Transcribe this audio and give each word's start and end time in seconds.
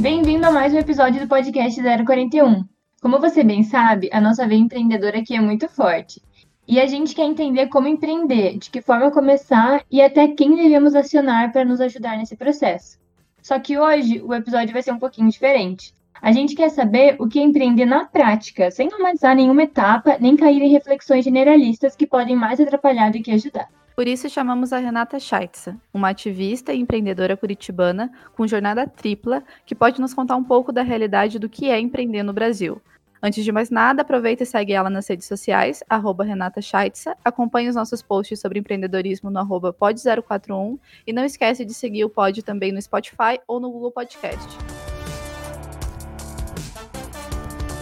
Bem-vindo 0.00 0.44
a 0.44 0.50
mais 0.50 0.74
um 0.74 0.78
episódio 0.78 1.20
do 1.20 1.28
podcast 1.28 1.80
041. 1.80 2.64
Como 3.00 3.20
você 3.20 3.44
bem 3.44 3.62
sabe, 3.62 4.10
a 4.12 4.20
nossa 4.20 4.48
veia 4.48 4.58
empreendedora 4.58 5.20
aqui 5.20 5.36
é 5.36 5.40
muito 5.40 5.68
forte. 5.68 6.20
E 6.66 6.80
a 6.80 6.86
gente 6.88 7.14
quer 7.14 7.22
entender 7.22 7.68
como 7.68 7.86
empreender, 7.86 8.58
de 8.58 8.68
que 8.68 8.82
forma 8.82 9.12
começar 9.12 9.84
e 9.88 10.02
até 10.02 10.26
quem 10.26 10.56
devemos 10.56 10.96
acionar 10.96 11.52
para 11.52 11.64
nos 11.64 11.80
ajudar 11.80 12.18
nesse 12.18 12.34
processo. 12.34 12.98
Só 13.40 13.56
que 13.60 13.78
hoje 13.78 14.20
o 14.20 14.34
episódio 14.34 14.72
vai 14.72 14.82
ser 14.82 14.90
um 14.90 14.98
pouquinho 14.98 15.30
diferente. 15.30 15.94
A 16.20 16.32
gente 16.32 16.56
quer 16.56 16.70
saber 16.70 17.14
o 17.20 17.28
que 17.28 17.38
é 17.38 17.42
empreender 17.42 17.86
na 17.86 18.06
prática, 18.06 18.72
sem 18.72 18.88
romantizar 18.88 19.36
nenhuma 19.36 19.62
etapa, 19.62 20.18
nem 20.18 20.36
cair 20.36 20.62
em 20.62 20.72
reflexões 20.72 21.24
generalistas 21.24 21.94
que 21.94 22.08
podem 22.08 22.34
mais 22.34 22.58
atrapalhar 22.58 23.12
do 23.12 23.22
que 23.22 23.30
ajudar. 23.30 23.68
Por 24.00 24.08
isso 24.08 24.30
chamamos 24.30 24.72
a 24.72 24.78
Renata 24.78 25.20
Scheitza, 25.20 25.76
uma 25.92 26.08
ativista 26.08 26.72
e 26.72 26.80
empreendedora 26.80 27.36
curitibana 27.36 28.10
com 28.34 28.46
jornada 28.46 28.86
tripla, 28.86 29.44
que 29.66 29.74
pode 29.74 30.00
nos 30.00 30.14
contar 30.14 30.36
um 30.36 30.42
pouco 30.42 30.72
da 30.72 30.80
realidade 30.80 31.38
do 31.38 31.50
que 31.50 31.68
é 31.68 31.78
empreender 31.78 32.22
no 32.22 32.32
Brasil. 32.32 32.80
Antes 33.22 33.44
de 33.44 33.52
mais 33.52 33.68
nada, 33.68 34.00
aproveita 34.00 34.42
e 34.42 34.46
segue 34.46 34.72
ela 34.72 34.88
nas 34.88 35.06
redes 35.06 35.26
sociais, 35.26 35.84
arroba 35.86 36.24
Renata 36.24 36.62
Scheitza, 36.62 37.14
acompanhe 37.22 37.68
os 37.68 37.74
nossos 37.74 38.00
posts 38.00 38.40
sobre 38.40 38.58
empreendedorismo 38.58 39.30
no 39.30 39.38
arroba 39.38 39.70
pod041 39.70 40.78
e 41.06 41.12
não 41.12 41.22
esquece 41.22 41.62
de 41.62 41.74
seguir 41.74 42.06
o 42.06 42.08
Pod 42.08 42.42
também 42.42 42.72
no 42.72 42.80
Spotify 42.80 43.38
ou 43.46 43.60
no 43.60 43.70
Google 43.70 43.92
Podcast. 43.92 44.48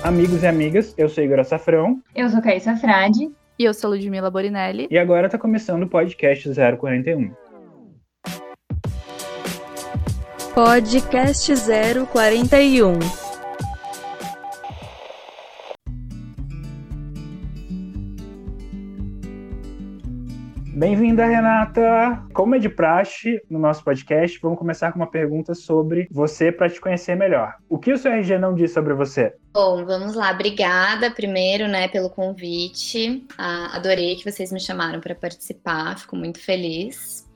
Amigos 0.03 0.43
e 0.43 0.48
amigas, 0.48 0.93
eu 0.98 1.09
sou 1.09 1.23
Igor 1.23 1.45
Safrão. 1.45 2.03
Eu 2.12 2.29
sou 2.29 2.43
Caíssa 2.43 2.77
Frade. 2.77 3.31
E 3.59 3.65
eu 3.65 3.75
sou 3.75 3.91
Ludmila 3.91 4.30
Borinelli. 4.30 4.87
E 4.89 4.97
agora 4.97 5.27
está 5.27 5.37
começando 5.37 5.83
o 5.83 5.89
podcast 5.89 6.48
041. 6.48 7.33
Podcast 10.55 11.53
041. 12.12 13.28
Bem-vinda, 20.79 21.27
Renata! 21.27 22.25
Como 22.33 22.55
é 22.55 22.59
de 22.61 22.69
praxe 22.69 23.43
no 23.51 23.59
nosso 23.59 23.83
podcast, 23.83 24.39
vamos 24.41 24.61
começar 24.61 24.93
com 24.93 25.01
uma 25.01 25.11
pergunta 25.11 25.53
sobre 25.53 26.07
você 26.09 26.53
para 26.53 26.70
te 26.70 26.81
conhecer 26.81 27.17
melhor. 27.17 27.57
O 27.69 27.81
que 27.81 27.93
o 27.93 27.98
seu 27.98 28.12
RG 28.12 28.39
não 28.39 28.55
diz 28.55 28.73
sobre 28.73 28.95
você? 28.95 29.35
Bom, 29.53 29.85
vamos 29.85 30.15
lá. 30.15 30.31
Obrigada 30.31 31.11
primeiro, 31.11 31.67
né, 31.67 31.89
pelo 31.89 32.09
convite. 32.09 33.27
Ah, 33.37 33.75
adorei 33.75 34.15
que 34.15 34.31
vocês 34.31 34.53
me 34.53 34.61
chamaram 34.61 35.01
para 35.01 35.17
participar, 35.17 35.98
fico 35.98 36.15
muito 36.15 36.39
feliz. 36.39 37.29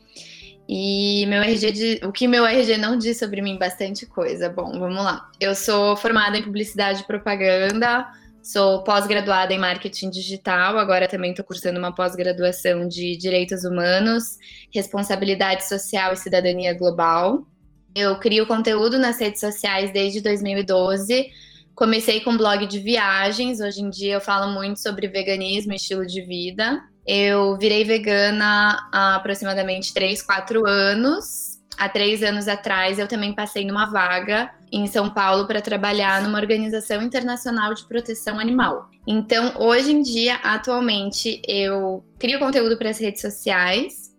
E 0.68 1.26
meu 1.26 1.42
RG 1.42 2.00
o 2.04 2.12
que 2.12 2.28
meu 2.28 2.46
RG 2.46 2.76
não 2.76 2.96
diz 2.96 3.18
sobre 3.18 3.42
mim 3.42 3.58
bastante 3.58 4.06
coisa. 4.06 4.48
Bom, 4.48 4.78
vamos 4.78 5.02
lá. 5.02 5.28
Eu 5.40 5.56
sou 5.56 5.96
formada 5.96 6.38
em 6.38 6.44
publicidade 6.44 7.02
e 7.02 7.06
propaganda, 7.08 8.06
Sou 8.42 8.82
pós-graduada 8.82 9.54
em 9.54 9.58
marketing 9.58 10.10
digital, 10.10 10.76
agora 10.76 11.06
também 11.06 11.30
estou 11.30 11.44
cursando 11.44 11.78
uma 11.78 11.94
pós-graduação 11.94 12.88
de 12.88 13.16
direitos 13.16 13.62
humanos, 13.62 14.36
responsabilidade 14.74 15.68
social 15.68 16.12
e 16.12 16.16
cidadania 16.16 16.74
global. 16.74 17.46
Eu 17.94 18.18
crio 18.18 18.44
conteúdo 18.44 18.98
nas 18.98 19.20
redes 19.20 19.38
sociais 19.40 19.92
desde 19.92 20.20
2012. 20.20 21.30
Comecei 21.72 22.20
com 22.20 22.36
blog 22.36 22.66
de 22.66 22.80
viagens, 22.80 23.60
hoje 23.60 23.80
em 23.80 23.88
dia 23.88 24.14
eu 24.14 24.20
falo 24.20 24.52
muito 24.52 24.80
sobre 24.80 25.06
veganismo 25.06 25.72
e 25.72 25.76
estilo 25.76 26.04
de 26.04 26.20
vida. 26.20 26.82
Eu 27.06 27.56
virei 27.56 27.84
vegana 27.84 28.88
há 28.92 29.14
aproximadamente 29.14 29.94
3, 29.94 30.20
4 30.20 30.66
anos 30.66 31.51
há 31.78 31.88
três 31.88 32.22
anos 32.22 32.48
atrás, 32.48 32.98
eu 32.98 33.08
também 33.08 33.34
passei 33.34 33.64
numa 33.64 33.86
vaga 33.86 34.50
em 34.70 34.86
São 34.86 35.10
Paulo 35.10 35.46
para 35.46 35.60
trabalhar 35.60 36.22
numa 36.22 36.38
organização 36.38 37.02
internacional 37.02 37.74
de 37.74 37.86
proteção 37.86 38.38
animal. 38.38 38.88
Então, 39.06 39.54
hoje 39.58 39.92
em 39.92 40.02
dia, 40.02 40.36
atualmente, 40.36 41.42
eu 41.46 42.04
crio 42.18 42.38
conteúdo 42.38 42.76
para 42.76 42.90
as 42.90 42.98
redes 42.98 43.20
sociais, 43.20 44.12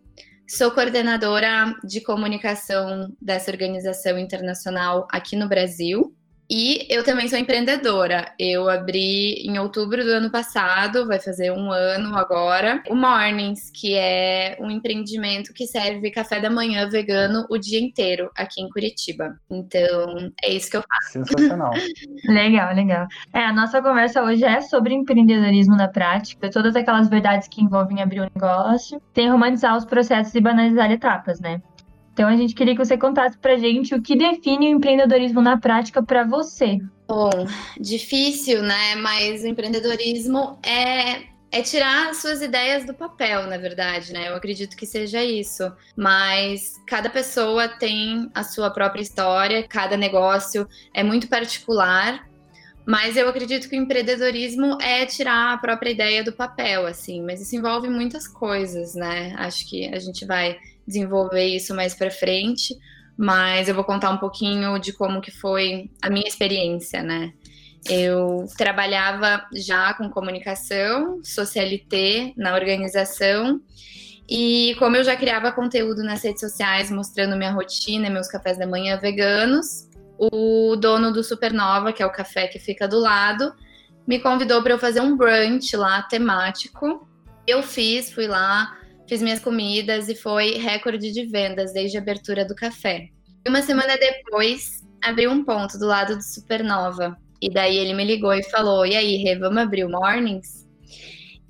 sou 0.48 0.72
coordenadora 0.72 1.74
de 1.84 2.02
comunicação 2.02 3.12
dessa 3.22 3.50
organização 3.50 4.20
internacional 4.20 5.08
aqui 5.12 5.36
no 5.36 5.48
Brasil. 5.48 6.14
E 6.50 6.86
eu 6.90 7.04
também 7.04 7.28
sou 7.28 7.38
empreendedora. 7.38 8.32
Eu 8.38 8.70
abri 8.70 9.36
em 9.46 9.58
outubro 9.60 10.04
do 10.04 10.12
ano 10.12 10.30
passado, 10.30 11.08
vai 11.08 11.20
fazer 11.20 11.52
um 11.52 11.72
ano 11.72 12.16
agora, 12.16 12.82
o 12.90 12.96
Mornings, 12.96 13.72
que 13.72 13.96
é 13.96 14.58
um 14.60 14.70
empreendimento 14.70 15.54
que 15.54 15.66
serve 15.66 16.12
café 16.12 16.40
da 16.40 16.50
manhã 16.50 16.88
vegano 16.90 17.46
o 17.50 17.58
dia 17.58 17.80
inteiro 17.80 18.30
aqui 18.36 18.62
em 18.62 18.70
Curitiba. 18.70 19.36
Então, 19.50 20.32
é 20.44 20.52
isso 20.52 20.70
que 20.70 20.78
eu 20.78 20.84
faço. 20.84 21.26
Sensacional. 21.26 21.72
legal, 22.28 22.74
legal. 22.76 23.08
É, 23.34 23.40
a 23.40 23.54
nossa 23.54 23.82
conversa 23.82 24.22
hoje 24.24 24.44
é 24.44 24.62
sobre 24.62 24.94
empreendedorismo 24.94 25.76
na 25.76 25.88
prática, 25.88 26.50
todas 26.50 26.76
aquelas 26.76 27.10
verdades 27.10 27.48
que 27.48 27.64
envolvem 27.64 28.02
abrir 28.02 28.22
um 28.22 28.30
negócio, 28.34 29.02
tem 29.14 29.30
romantizar 29.30 29.76
os 29.76 29.86
processos 29.86 30.34
e 30.36 30.42
banalizar 30.42 30.92
etapas, 30.92 31.40
né? 31.40 31.62
Então 32.14 32.30
a 32.30 32.38
gente 32.38 32.54
queria 32.54 32.76
que 32.76 32.86
você 32.86 32.98
contasse 32.98 33.38
pra 33.38 33.58
gente 33.58 33.94
o 33.96 34.02
que 34.02 34.16
define 34.16 34.68
o 34.68 34.78
empreendedorismo 34.78 35.42
na 35.42 35.58
prática 35.58 36.02
para 36.02 36.24
você. 36.24 36.80
Bom, 37.08 37.32
difícil, 37.80 38.62
né? 38.62 38.96
Mas 38.96 39.44
o 39.44 39.48
empreendedorismo 39.48 40.60
é 40.64 41.34
é 41.54 41.62
tirar 41.62 42.16
suas 42.16 42.42
ideias 42.42 42.84
do 42.84 42.96
papel, 42.96 43.46
na 43.46 43.58
verdade, 43.58 44.12
né? 44.12 44.28
Eu 44.28 44.36
acredito 44.36 44.76
que 44.76 44.88
seja 44.88 45.24
isso. 45.24 45.72
Mas 45.96 46.82
cada 46.88 47.12
pessoa 47.12 47.68
tem 47.68 48.28
a 48.34 48.44
sua 48.44 48.72
própria 48.72 49.04
história, 49.04 49.62
cada 49.62 49.96
negócio 49.96 50.68
é 50.96 51.04
muito 51.04 51.28
particular. 51.28 52.28
Mas 52.88 53.16
eu 53.16 53.30
acredito 53.30 53.70
que 53.70 53.78
o 53.78 53.80
empreendedorismo 53.80 54.82
é 54.82 55.06
tirar 55.06 55.54
a 55.54 55.58
própria 55.60 55.92
ideia 55.92 56.24
do 56.24 56.34
papel, 56.34 56.88
assim. 56.88 57.22
Mas 57.24 57.40
isso 57.40 57.56
envolve 57.56 57.88
muitas 57.88 58.28
coisas, 58.28 58.96
né? 58.96 59.36
Acho 59.38 59.70
que 59.70 59.94
a 59.94 60.00
gente 60.00 60.26
vai 60.26 60.58
desenvolver 60.88 61.46
isso 61.46 61.74
mais 61.76 61.94
para 61.94 62.12
frente, 62.12 62.76
mas 63.18 63.68
eu 63.68 63.76
vou 63.76 63.84
contar 63.84 64.10
um 64.10 64.18
pouquinho 64.18 64.78
de 64.80 64.94
como 64.94 65.22
que 65.22 65.32
foi 65.32 65.90
a 66.02 66.10
minha 66.10 66.28
experiência, 66.28 67.02
né? 67.04 67.34
Eu 67.90 68.46
trabalhava 68.58 69.46
já 69.54 69.94
com 69.94 70.10
comunicação, 70.10 71.22
socialité 71.24 72.34
na 72.38 72.56
organização, 72.56 73.62
e 74.30 74.76
como 74.80 74.96
eu 74.96 75.04
já 75.04 75.16
criava 75.16 75.52
conteúdo 75.52 76.02
nas 76.02 76.24
redes 76.24 76.40
sociais 76.40 76.90
mostrando 76.90 77.36
minha 77.36 77.52
rotina, 77.52 78.10
meus 78.10 78.28
cafés 78.28 78.58
da 78.58 78.66
manhã 78.66 78.98
veganos, 78.98 79.90
o 80.18 80.76
dono 80.78 81.12
do 81.12 81.24
Supernova, 81.24 81.92
que 81.92 82.02
é 82.02 82.06
o 82.06 82.12
café 82.12 82.48
que 82.48 82.60
fica 82.60 82.88
do 82.88 83.00
lado, 83.00 83.54
me 84.08 84.20
convidou 84.20 84.62
para 84.62 84.74
eu 84.74 84.80
fazer 84.80 85.02
um 85.02 85.18
brunch 85.18 85.76
lá 85.76 86.02
temático. 86.04 87.08
Eu 87.46 87.62
fiz, 87.62 88.12
fui 88.12 88.28
lá, 88.28 88.78
fiz 89.08 89.22
minhas 89.22 89.40
comidas 89.40 90.10
e 90.10 90.16
foi 90.16 90.58
recorde 90.58 91.12
de 91.12 91.26
vendas 91.26 91.74
desde 91.74 91.98
a 91.98 92.02
abertura 92.02 92.46
do 92.46 92.56
café. 92.56 93.10
E 93.46 93.50
uma 93.50 93.62
semana 93.62 93.98
depois, 93.98 94.82
abri 95.02 95.28
um 95.28 95.44
ponto 95.44 95.78
do 95.78 95.86
lado 95.86 96.16
do 96.16 96.24
Supernova. 96.24 97.18
E 97.42 97.50
daí 97.50 97.78
ele 97.78 97.94
me 97.94 98.06
ligou 98.06 98.34
e 98.34 98.44
falou: 98.44 98.86
E 98.86 98.96
aí, 98.96 99.18
Rê, 99.18 99.38
vamos 99.38 99.62
abrir 99.62 99.84
o 99.84 99.90
Mornings? 99.90 100.64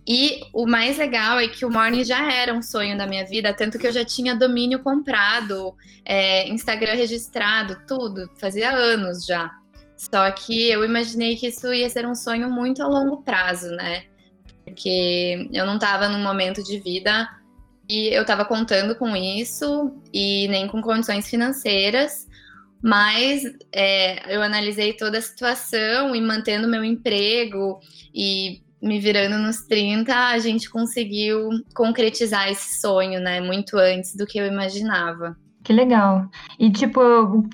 E 0.07 0.41
o 0.51 0.65
mais 0.65 0.97
legal 0.97 1.39
é 1.39 1.47
que 1.47 1.63
o 1.65 1.71
Morning 1.71 2.03
já 2.03 2.29
era 2.29 2.53
um 2.53 2.61
sonho 2.61 2.97
da 2.97 3.07
minha 3.07 3.25
vida, 3.25 3.53
tanto 3.53 3.79
que 3.79 3.87
eu 3.87 3.91
já 3.91 4.03
tinha 4.03 4.35
domínio 4.35 4.79
comprado, 4.79 5.73
é, 6.03 6.49
Instagram 6.49 6.95
registrado, 6.95 7.77
tudo, 7.87 8.29
fazia 8.37 8.71
anos 8.71 9.25
já. 9.25 9.49
Só 9.95 10.29
que 10.31 10.69
eu 10.69 10.83
imaginei 10.83 11.37
que 11.37 11.47
isso 11.47 11.71
ia 11.73 11.89
ser 11.89 12.05
um 12.05 12.15
sonho 12.15 12.49
muito 12.49 12.83
a 12.83 12.87
longo 12.87 13.21
prazo, 13.23 13.69
né? 13.71 14.03
Porque 14.65 15.47
eu 15.53 15.65
não 15.65 15.75
estava 15.75 16.09
num 16.09 16.21
momento 16.21 16.61
de 16.63 16.79
vida 16.79 17.29
e 17.89 18.07
eu 18.07 18.21
estava 18.21 18.45
contando 18.45 18.95
com 18.95 19.15
isso 19.15 20.01
e 20.13 20.47
nem 20.47 20.67
com 20.67 20.81
condições 20.81 21.27
financeiras, 21.27 22.27
mas 22.81 23.43
é, 23.71 24.35
eu 24.35 24.41
analisei 24.41 24.93
toda 24.93 25.17
a 25.17 25.21
situação 25.21 26.15
e 26.15 26.21
mantendo 26.21 26.67
meu 26.67 26.83
emprego 26.83 27.79
e 28.13 28.61
me 28.81 28.99
virando 28.99 29.37
nos 29.37 29.61
30, 29.61 30.13
a 30.13 30.37
gente 30.39 30.69
conseguiu 30.69 31.49
concretizar 31.73 32.49
esse 32.49 32.81
sonho, 32.81 33.21
né? 33.21 33.39
Muito 33.39 33.77
antes 33.77 34.13
do 34.13 34.25
que 34.25 34.37
eu 34.37 34.45
imaginava. 34.45 35.37
Que 35.63 35.71
legal. 35.71 36.29
E, 36.59 36.69
tipo, 36.69 36.99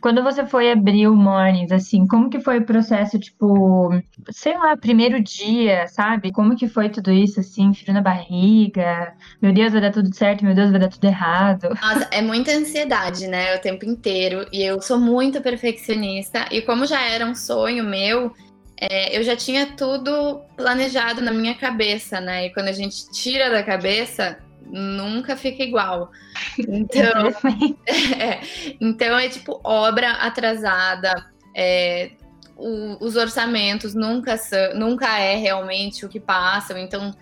quando 0.02 0.24
você 0.24 0.44
foi 0.46 0.72
abrir 0.72 1.08
o 1.08 1.16
Mornings, 1.16 1.72
assim, 1.72 2.08
como 2.08 2.30
que 2.30 2.40
foi 2.40 2.58
o 2.58 2.66
processo, 2.66 3.20
tipo, 3.20 3.90
sei 4.32 4.58
lá, 4.58 4.76
primeiro 4.76 5.22
dia, 5.22 5.88
sabe? 5.88 6.32
Como 6.32 6.56
que 6.56 6.68
foi 6.68 6.90
tudo 6.90 7.12
isso, 7.12 7.40
assim, 7.40 7.72
frio 7.74 7.94
na 7.94 8.02
barriga? 8.02 9.14
Meu 9.40 9.54
Deus, 9.54 9.72
vai 9.72 9.82
dar 9.82 9.92
tudo 9.92 10.14
certo, 10.14 10.44
meu 10.44 10.56
Deus, 10.56 10.72
vai 10.72 10.80
dar 10.80 10.90
tudo 10.90 11.06
errado. 11.06 11.70
Nossa, 11.82 12.08
é 12.12 12.22
muita 12.22 12.52
ansiedade, 12.52 13.28
né, 13.28 13.56
o 13.56 13.60
tempo 13.60 13.86
inteiro. 13.86 14.48
E 14.52 14.64
eu 14.64 14.82
sou 14.82 15.00
muito 15.00 15.40
perfeccionista. 15.40 16.48
E 16.52 16.64
como 16.64 16.88
já 16.88 17.02
era 17.02 17.26
um 17.26 17.36
sonho 17.36 17.84
meu, 17.84 18.34
é, 18.82 19.16
eu 19.16 19.24
já 19.24 19.36
tinha 19.36 19.68
tudo 19.76 20.42
planejado 20.58 21.22
na 21.22 21.32
minha 21.32 21.54
cabeça, 21.54 22.20
né? 22.20 22.48
E 22.48 22.54
quando 22.54 22.70
a 22.70 22.74
gente 22.74 23.12
tira 23.12 23.52
da 23.52 23.62
cabeça, 23.62 24.40
nunca 24.70 25.36
fica 25.36 25.64
igual. 25.64 26.12
Então, 26.58 27.28
é, 27.88 28.42
então 28.80 29.18
é 29.18 29.28
tipo 29.28 29.60
obra 29.64 30.12
atrasada, 30.12 31.26
é, 31.56 32.12
o, 32.56 33.04
os 33.04 33.16
orçamentos 33.16 33.94
nunca, 33.94 34.38
são, 34.38 34.76
nunca 34.76 35.18
é 35.18 35.36
realmente 35.36 36.06
o 36.06 36.10
que 36.10 36.20
passam, 36.20 36.78
então 36.78 37.16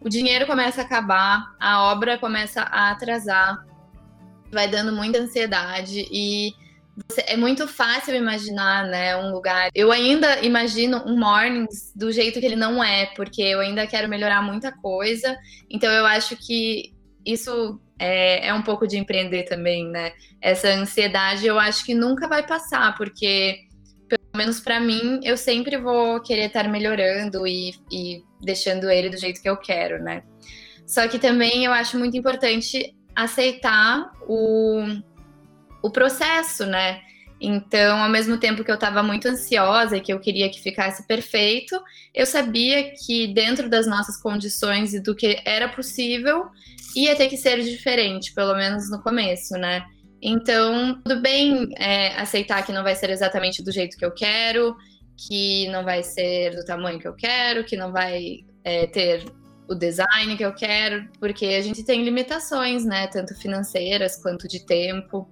o 0.00 0.08
dinheiro 0.08 0.46
começa 0.46 0.82
a 0.82 0.84
acabar, 0.84 1.54
a 1.58 1.84
obra 1.84 2.18
começa 2.18 2.62
a 2.62 2.90
atrasar, 2.90 3.64
vai 4.50 4.68
dando 4.68 4.92
muita 4.92 5.18
ansiedade 5.18 6.06
e 6.10 6.52
é 7.26 7.36
muito 7.36 7.66
fácil 7.66 8.14
imaginar, 8.14 8.86
né, 8.86 9.16
um 9.16 9.32
lugar. 9.32 9.70
Eu 9.74 9.90
ainda 9.90 10.40
imagino 10.44 11.02
um 11.06 11.18
Mornings 11.18 11.92
do 11.96 12.12
jeito 12.12 12.38
que 12.38 12.44
ele 12.44 12.56
não 12.56 12.84
é, 12.84 13.06
porque 13.16 13.40
eu 13.40 13.60
ainda 13.60 13.86
quero 13.86 14.08
melhorar 14.08 14.42
muita 14.42 14.70
coisa. 14.72 15.36
Então 15.70 15.90
eu 15.90 16.04
acho 16.04 16.36
que 16.36 16.91
isso 17.24 17.80
é, 17.98 18.48
é 18.48 18.54
um 18.54 18.62
pouco 18.62 18.86
de 18.86 18.98
empreender 18.98 19.44
também, 19.44 19.88
né? 19.88 20.12
Essa 20.40 20.68
ansiedade 20.68 21.46
eu 21.46 21.58
acho 21.58 21.84
que 21.84 21.94
nunca 21.94 22.28
vai 22.28 22.46
passar, 22.46 22.96
porque 22.96 23.60
pelo 24.08 24.22
menos 24.36 24.60
para 24.60 24.80
mim 24.80 25.20
eu 25.22 25.36
sempre 25.36 25.76
vou 25.76 26.20
querer 26.20 26.46
estar 26.46 26.68
melhorando 26.68 27.46
e, 27.46 27.74
e 27.90 28.22
deixando 28.40 28.90
ele 28.90 29.08
do 29.08 29.16
jeito 29.16 29.40
que 29.40 29.48
eu 29.48 29.56
quero, 29.56 30.02
né? 30.02 30.22
Só 30.86 31.06
que 31.08 31.18
também 31.18 31.64
eu 31.64 31.72
acho 31.72 31.98
muito 31.98 32.16
importante 32.16 32.94
aceitar 33.14 34.10
o 34.26 34.84
o 35.82 35.90
processo, 35.90 36.64
né? 36.64 37.00
Então, 37.44 38.00
ao 38.00 38.08
mesmo 38.08 38.38
tempo 38.38 38.62
que 38.62 38.70
eu 38.70 38.76
estava 38.76 39.02
muito 39.02 39.26
ansiosa 39.26 39.96
e 39.96 40.00
que 40.00 40.12
eu 40.12 40.20
queria 40.20 40.48
que 40.48 40.62
ficasse 40.62 41.04
perfeito, 41.08 41.76
eu 42.14 42.24
sabia 42.24 42.92
que 42.94 43.26
dentro 43.34 43.68
das 43.68 43.84
nossas 43.84 44.16
condições 44.16 44.94
e 44.94 45.00
do 45.00 45.12
que 45.12 45.42
era 45.44 45.68
possível, 45.68 46.46
ia 46.94 47.16
ter 47.16 47.26
que 47.28 47.36
ser 47.36 47.60
diferente, 47.60 48.32
pelo 48.32 48.54
menos 48.54 48.88
no 48.88 49.02
começo, 49.02 49.54
né? 49.54 49.84
Então, 50.22 51.02
tudo 51.02 51.20
bem 51.20 51.68
é, 51.78 52.14
aceitar 52.14 52.64
que 52.64 52.70
não 52.70 52.84
vai 52.84 52.94
ser 52.94 53.10
exatamente 53.10 53.60
do 53.60 53.72
jeito 53.72 53.96
que 53.96 54.04
eu 54.04 54.12
quero, 54.12 54.76
que 55.16 55.66
não 55.70 55.82
vai 55.84 56.04
ser 56.04 56.54
do 56.54 56.64
tamanho 56.64 57.00
que 57.00 57.08
eu 57.08 57.14
quero, 57.14 57.64
que 57.64 57.76
não 57.76 57.90
vai 57.90 58.44
é, 58.62 58.86
ter 58.86 59.24
o 59.68 59.74
design 59.74 60.36
que 60.36 60.44
eu 60.44 60.54
quero, 60.54 61.08
porque 61.18 61.46
a 61.46 61.60
gente 61.60 61.82
tem 61.82 62.04
limitações, 62.04 62.84
né? 62.84 63.08
Tanto 63.08 63.34
financeiras 63.34 64.16
quanto 64.22 64.46
de 64.46 64.64
tempo. 64.64 65.28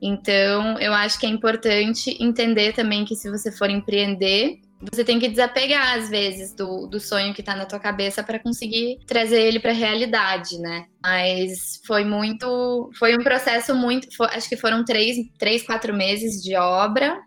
Então, 0.00 0.78
eu 0.78 0.92
acho 0.92 1.18
que 1.18 1.26
é 1.26 1.28
importante 1.28 2.16
entender 2.20 2.72
também 2.72 3.04
que 3.04 3.16
se 3.16 3.30
você 3.30 3.50
for 3.50 3.70
empreender, 3.70 4.60
você 4.80 5.02
tem 5.02 5.18
que 5.18 5.28
desapegar 5.28 5.96
às 5.96 6.08
vezes 6.08 6.52
do, 6.54 6.86
do 6.86 7.00
sonho 7.00 7.32
que 7.32 7.40
está 7.40 7.56
na 7.56 7.64
tua 7.64 7.78
cabeça 7.78 8.22
para 8.22 8.38
conseguir 8.38 8.98
trazer 9.06 9.40
ele 9.40 9.58
para 9.58 9.70
a 9.70 9.74
realidade, 9.74 10.58
né? 10.58 10.86
Mas 11.02 11.80
foi 11.86 12.04
muito, 12.04 12.90
foi 12.98 13.16
um 13.16 13.22
processo 13.22 13.74
muito, 13.74 14.14
foi, 14.14 14.26
acho 14.28 14.48
que 14.48 14.56
foram 14.56 14.84
três, 14.84 15.16
três, 15.38 15.62
quatro 15.62 15.94
meses 15.94 16.42
de 16.42 16.54
obra 16.56 17.18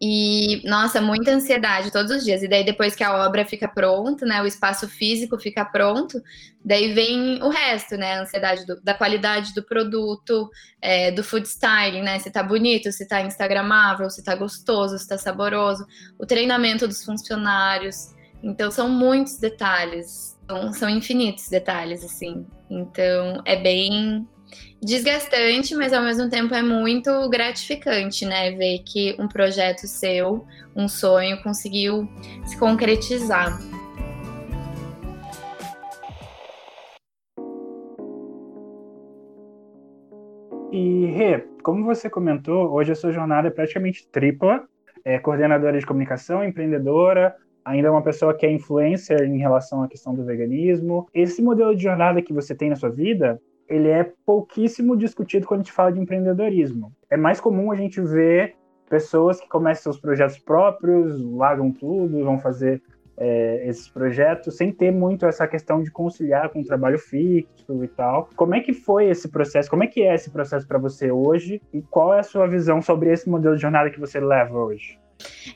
e, 0.00 0.66
nossa, 0.66 0.98
muita 0.98 1.30
ansiedade 1.30 1.92
todos 1.92 2.10
os 2.10 2.24
dias. 2.24 2.42
E 2.42 2.48
daí, 2.48 2.64
depois 2.64 2.94
que 2.94 3.04
a 3.04 3.26
obra 3.26 3.44
fica 3.44 3.68
pronta, 3.68 4.24
né? 4.24 4.40
O 4.40 4.46
espaço 4.46 4.88
físico 4.88 5.38
fica 5.38 5.62
pronto, 5.62 6.22
daí 6.64 6.94
vem 6.94 7.42
o 7.42 7.50
resto, 7.50 7.98
né? 7.98 8.14
A 8.14 8.22
ansiedade 8.22 8.64
do, 8.64 8.80
da 8.80 8.94
qualidade 8.94 9.52
do 9.52 9.62
produto, 9.62 10.48
é, 10.80 11.10
do 11.10 11.22
food 11.22 11.46
styling, 11.46 12.00
né? 12.00 12.18
Se 12.18 12.30
tá 12.30 12.42
bonito, 12.42 12.90
se 12.90 13.06
tá 13.06 13.20
instagramável, 13.20 14.08
se 14.08 14.24
tá 14.24 14.34
gostoso, 14.34 14.98
se 14.98 15.06
tá 15.06 15.18
saboroso. 15.18 15.84
O 16.18 16.24
treinamento 16.24 16.88
dos 16.88 17.04
funcionários. 17.04 18.14
Então, 18.42 18.70
são 18.70 18.88
muitos 18.88 19.36
detalhes. 19.38 20.38
São, 20.48 20.72
são 20.72 20.88
infinitos 20.88 21.50
detalhes, 21.50 22.02
assim. 22.02 22.46
Então, 22.70 23.42
é 23.44 23.54
bem 23.54 24.26
desgastante, 24.82 25.74
mas 25.74 25.92
ao 25.92 26.02
mesmo 26.02 26.28
tempo 26.28 26.54
é 26.54 26.62
muito 26.62 27.28
gratificante, 27.28 28.24
né? 28.24 28.50
Ver 28.52 28.78
que 28.84 29.14
um 29.18 29.28
projeto 29.28 29.86
seu, 29.86 30.44
um 30.74 30.88
sonho, 30.88 31.42
conseguiu 31.42 32.08
se 32.46 32.58
concretizar. 32.58 33.58
E 40.72 41.06
Rê, 41.06 41.44
como 41.62 41.84
você 41.84 42.08
comentou, 42.08 42.70
hoje 42.72 42.92
a 42.92 42.94
sua 42.94 43.12
jornada 43.12 43.48
é 43.48 43.50
praticamente 43.50 44.06
tripla. 44.06 44.64
É 45.04 45.18
coordenadora 45.18 45.78
de 45.78 45.86
comunicação, 45.86 46.44
empreendedora, 46.44 47.34
ainda 47.64 47.88
é 47.88 47.90
uma 47.90 48.02
pessoa 48.02 48.36
que 48.36 48.44
é 48.44 48.52
influencer 48.52 49.22
em 49.22 49.38
relação 49.38 49.82
à 49.82 49.88
questão 49.88 50.14
do 50.14 50.24
veganismo. 50.24 51.08
Esse 51.12 51.42
modelo 51.42 51.74
de 51.74 51.82
jornada 51.82 52.22
que 52.22 52.32
você 52.32 52.54
tem 52.54 52.70
na 52.70 52.76
sua 52.76 52.90
vida, 52.90 53.40
ele 53.70 53.88
é 53.88 54.12
pouquíssimo 54.26 54.96
discutido 54.96 55.46
quando 55.46 55.60
a 55.60 55.62
gente 55.62 55.72
fala 55.72 55.92
de 55.92 56.00
empreendedorismo. 56.00 56.92
É 57.08 57.16
mais 57.16 57.40
comum 57.40 57.70
a 57.70 57.76
gente 57.76 58.00
ver 58.00 58.56
pessoas 58.88 59.40
que 59.40 59.48
começam 59.48 59.84
seus 59.84 60.00
projetos 60.00 60.36
próprios, 60.38 61.22
largam 61.32 61.70
tudo, 61.70 62.24
vão 62.24 62.40
fazer 62.40 62.82
é, 63.16 63.68
esses 63.68 63.88
projetos 63.88 64.56
sem 64.56 64.72
ter 64.72 64.90
muito 64.90 65.24
essa 65.24 65.46
questão 65.46 65.82
de 65.82 65.90
conciliar 65.90 66.48
com 66.48 66.60
o 66.60 66.64
trabalho 66.64 66.98
fixo 66.98 67.84
e 67.84 67.88
tal. 67.88 68.28
Como 68.34 68.54
é 68.54 68.60
que 68.60 68.72
foi 68.72 69.08
esse 69.08 69.28
processo? 69.28 69.70
Como 69.70 69.84
é 69.84 69.86
que 69.86 70.02
é 70.02 70.14
esse 70.14 70.30
processo 70.30 70.66
para 70.66 70.78
você 70.78 71.12
hoje? 71.12 71.62
E 71.72 71.80
qual 71.80 72.12
é 72.12 72.18
a 72.18 72.24
sua 72.24 72.48
visão 72.48 72.82
sobre 72.82 73.12
esse 73.12 73.30
modelo 73.30 73.54
de 73.54 73.62
jornada 73.62 73.90
que 73.90 74.00
você 74.00 74.18
leva 74.18 74.58
hoje? 74.58 74.98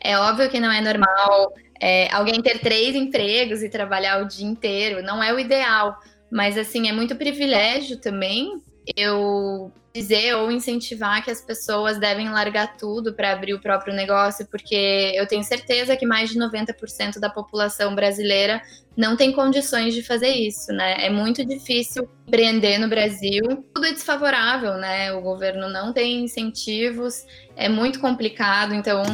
É 0.00 0.16
óbvio 0.16 0.48
que 0.48 0.60
não 0.60 0.70
é 0.70 0.80
normal 0.80 1.52
é, 1.80 2.12
alguém 2.14 2.40
ter 2.42 2.60
três 2.60 2.94
empregos 2.94 3.62
e 3.62 3.68
trabalhar 3.68 4.22
o 4.22 4.28
dia 4.28 4.46
inteiro. 4.46 5.02
Não 5.02 5.22
é 5.22 5.32
o 5.32 5.38
ideal. 5.40 5.98
Mas, 6.34 6.58
assim, 6.58 6.88
é 6.88 6.92
muito 6.92 7.14
privilégio 7.14 7.96
também 7.96 8.60
eu 8.96 9.72
dizer 9.94 10.34
ou 10.34 10.50
incentivar 10.50 11.24
que 11.24 11.30
as 11.30 11.40
pessoas 11.40 11.96
devem 11.96 12.28
largar 12.28 12.76
tudo 12.76 13.14
para 13.14 13.30
abrir 13.30 13.54
o 13.54 13.60
próprio 13.60 13.94
negócio, 13.94 14.44
porque 14.48 15.12
eu 15.14 15.28
tenho 15.28 15.44
certeza 15.44 15.96
que 15.96 16.04
mais 16.04 16.30
de 16.30 16.36
90% 16.36 17.20
da 17.20 17.30
população 17.30 17.94
brasileira 17.94 18.60
não 18.96 19.16
tem 19.16 19.30
condições 19.30 19.94
de 19.94 20.02
fazer 20.02 20.30
isso, 20.30 20.72
né? 20.72 20.96
É 21.06 21.08
muito 21.08 21.44
difícil 21.44 22.08
empreender 22.26 22.78
no 22.78 22.88
Brasil. 22.88 23.44
Tudo 23.72 23.86
é 23.86 23.92
desfavorável, 23.92 24.74
né? 24.74 25.12
O 25.12 25.20
governo 25.20 25.68
não 25.68 25.92
tem 25.92 26.24
incentivos, 26.24 27.24
é 27.54 27.68
muito 27.68 28.00
complicado, 28.00 28.74
então 28.74 29.04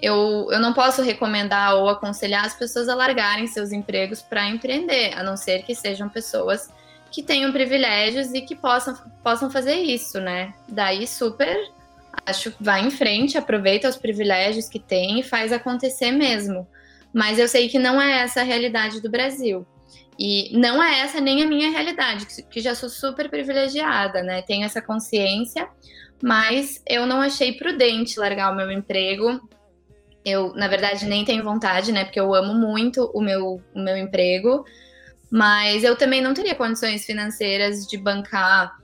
eu, 0.00 0.48
eu 0.50 0.60
não 0.60 0.72
posso 0.72 1.02
recomendar 1.02 1.74
ou 1.74 1.88
aconselhar 1.88 2.44
as 2.44 2.54
pessoas 2.54 2.88
a 2.88 2.94
largarem 2.94 3.46
seus 3.46 3.72
empregos 3.72 4.20
para 4.20 4.46
empreender, 4.48 5.14
a 5.14 5.22
não 5.22 5.36
ser 5.36 5.62
que 5.62 5.74
sejam 5.74 6.08
pessoas 6.08 6.68
que 7.10 7.22
tenham 7.22 7.52
privilégios 7.52 8.34
e 8.34 8.42
que 8.42 8.54
possam, 8.54 8.94
possam 9.22 9.50
fazer 9.50 9.76
isso, 9.76 10.20
né? 10.20 10.52
Daí 10.68 11.06
super, 11.06 11.56
acho, 12.26 12.52
vai 12.60 12.84
em 12.84 12.90
frente, 12.90 13.38
aproveita 13.38 13.88
os 13.88 13.96
privilégios 13.96 14.68
que 14.68 14.78
tem 14.78 15.20
e 15.20 15.22
faz 15.22 15.52
acontecer 15.52 16.10
mesmo. 16.10 16.68
Mas 17.12 17.38
eu 17.38 17.48
sei 17.48 17.68
que 17.68 17.78
não 17.78 18.00
é 18.00 18.18
essa 18.18 18.40
a 18.40 18.44
realidade 18.44 19.00
do 19.00 19.10
Brasil. 19.10 19.66
E 20.18 20.50
não 20.58 20.82
é 20.82 21.00
essa 21.00 21.20
nem 21.20 21.42
a 21.42 21.46
minha 21.46 21.70
realidade, 21.70 22.26
que 22.50 22.60
já 22.60 22.74
sou 22.74 22.88
super 22.88 23.30
privilegiada, 23.30 24.22
né? 24.22 24.42
Tenho 24.42 24.64
essa 24.64 24.82
consciência, 24.82 25.68
mas 26.22 26.82
eu 26.86 27.06
não 27.06 27.20
achei 27.20 27.52
prudente 27.52 28.18
largar 28.18 28.52
o 28.52 28.56
meu 28.56 28.70
emprego 28.70 29.40
eu, 30.26 30.52
na 30.54 30.66
verdade, 30.66 31.06
nem 31.06 31.24
tenho 31.24 31.44
vontade, 31.44 31.92
né? 31.92 32.04
Porque 32.04 32.18
eu 32.18 32.34
amo 32.34 32.52
muito 32.52 33.08
o 33.14 33.20
meu, 33.20 33.62
o 33.72 33.80
meu 33.80 33.96
emprego. 33.96 34.64
Mas 35.30 35.84
eu 35.84 35.94
também 35.94 36.20
não 36.20 36.34
teria 36.34 36.56
condições 36.56 37.04
financeiras 37.04 37.86
de 37.86 37.96
bancar 37.96 38.76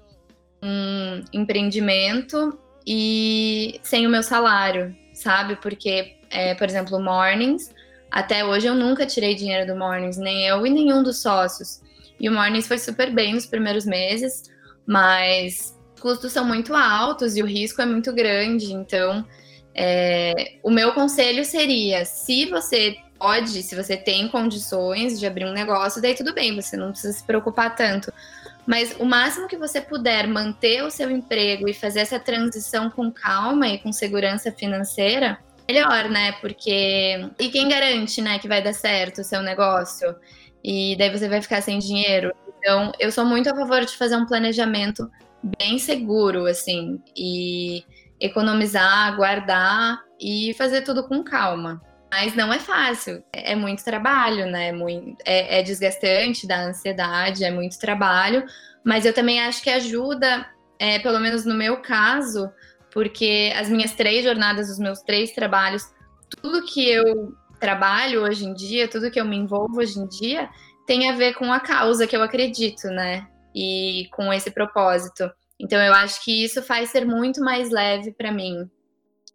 um 0.63 1.25
empreendimento 1.33 2.57
e 2.87 3.81
sem 3.83 4.07
o 4.07 4.11
meu 4.11 4.23
salário, 4.23 4.95
sabe? 5.13 5.57
Porque, 5.57 6.17
é, 6.31 6.55
por 6.55 6.69
exemplo, 6.69 6.97
o 6.97 7.03
Mornings, 7.03 7.75
até 8.09 8.45
hoje 8.45 8.69
eu 8.69 8.75
nunca 8.77 9.05
tirei 9.05 9.35
dinheiro 9.35 9.67
do 9.67 9.77
Mornings, 9.77 10.19
nem 10.19 10.47
eu 10.47 10.65
e 10.65 10.71
nenhum 10.71 11.03
dos 11.03 11.21
sócios. 11.21 11.81
E 12.21 12.29
o 12.29 12.33
Mornings 12.33 12.69
foi 12.69 12.79
super 12.79 13.13
bem 13.13 13.35
nos 13.35 13.47
primeiros 13.47 13.85
meses, 13.85 14.45
mas 14.87 15.77
os 15.97 16.01
custos 16.01 16.31
são 16.31 16.45
muito 16.45 16.73
altos 16.73 17.37
e 17.37 17.43
o 17.43 17.47
risco 17.47 17.83
é 17.83 17.87
muito 17.87 18.13
grande, 18.13 18.73
então 18.73 19.27
é, 19.75 20.57
o 20.63 20.71
meu 20.71 20.93
conselho 20.93 21.45
seria: 21.45 22.05
se 22.05 22.47
você 22.47 22.97
pode, 23.19 23.63
se 23.63 23.75
você 23.75 23.97
tem 23.97 24.29
condições 24.29 25.19
de 25.19 25.27
abrir 25.27 25.45
um 25.45 25.53
negócio, 25.53 26.03
daí 26.03 26.15
tudo 26.15 26.35
bem, 26.35 26.55
você 26.55 26.77
não 26.77 26.91
precisa 26.91 27.13
se 27.13 27.25
preocupar 27.25 27.75
tanto. 27.77 28.13
Mas 28.67 28.95
o 28.99 29.05
máximo 29.05 29.49
que 29.49 29.57
você 29.57 29.81
puder 29.81 30.27
manter 30.27 30.83
o 30.85 30.91
seu 30.91 31.11
emprego 31.11 31.69
e 31.69 31.75
fazer 31.75 32.01
essa 32.01 32.19
transição 32.19 32.91
com 32.91 33.11
calma 33.11 33.69
e 33.69 33.79
com 33.79 33.93
segurança 33.93 34.53
financeira, 34.53 35.39
melhor, 35.69 36.09
né? 36.09 36.33
Porque. 36.41 37.29
E 37.39 37.49
quem 37.49 37.69
garante, 37.69 38.21
né, 38.21 38.39
que 38.39 38.49
vai 38.49 38.63
dar 38.63 38.75
certo 38.75 39.21
o 39.21 39.25
seu 39.25 39.43
negócio? 39.43 40.15
E 40.63 40.97
daí 40.97 41.11
você 41.11 41.29
vai 41.29 41.43
ficar 41.43 41.61
sem 41.61 41.79
dinheiro. 41.79 42.33
Então, 42.59 42.93
eu 43.01 43.11
sou 43.11 43.25
muito 43.25 43.51
a 43.51 43.57
favor 43.57 43.85
de 43.85 43.97
fazer 43.97 44.17
um 44.17 44.27
planejamento 44.27 45.11
bem 45.59 45.79
seguro, 45.79 46.47
assim. 46.47 47.01
E 47.17 47.85
economizar, 48.23 49.17
guardar 49.17 50.01
e 50.21 50.55
fazer 50.55 50.83
tudo 50.83 51.07
com 51.07 51.25
calma. 51.25 51.83
Mas 52.11 52.35
não 52.37 52.53
é 52.53 52.59
fácil, 52.59 53.25
é 53.33 53.55
muito 53.57 53.83
trabalho, 53.83 54.47
né? 54.47 54.69
É, 54.69 54.73
muito, 54.73 55.17
é, 55.25 55.61
é 55.61 55.63
desgastante, 55.63 56.47
dá 56.47 56.61
ansiedade, 56.61 57.43
é 57.43 57.51
muito 57.51 57.79
trabalho. 57.79 58.45
Mas 58.85 59.05
eu 59.05 59.13
também 59.13 59.41
acho 59.41 59.63
que 59.63 59.71
ajuda 59.71 60.47
é, 60.79 60.99
pelo 60.99 61.19
menos 61.19 61.45
no 61.45 61.55
meu 61.55 61.79
caso, 61.79 62.51
porque 62.93 63.53
as 63.57 63.69
minhas 63.69 63.93
três 63.93 64.25
jornadas, 64.25 64.69
os 64.69 64.79
meus 64.79 65.01
três 65.01 65.33
trabalhos, 65.33 65.85
tudo 66.29 66.65
que 66.67 66.89
eu 66.89 67.35
trabalho 67.59 68.23
hoje 68.23 68.45
em 68.45 68.53
dia, 68.53 68.89
tudo 68.89 69.11
que 69.11 69.21
eu 69.21 69.25
me 69.25 69.37
envolvo 69.37 69.79
hoje 69.79 69.99
em 69.99 70.07
dia, 70.07 70.49
tem 70.87 71.09
a 71.09 71.15
ver 71.15 71.35
com 71.35 71.53
a 71.53 71.61
causa 71.61 72.07
que 72.07 72.17
eu 72.17 72.23
acredito, 72.23 72.89
né? 72.89 73.27
E 73.55 74.09
com 74.13 74.33
esse 74.33 74.51
propósito. 74.51 75.31
Então 75.63 75.81
eu 75.81 75.95
acho 75.95 76.25
que 76.25 76.45
isso 76.45 76.61
faz 76.63 76.91
ser 76.91 77.07
muito 77.07 77.41
mais 77.41 77.71
leve 77.71 78.11
para 78.13 78.33
mim 78.33 78.69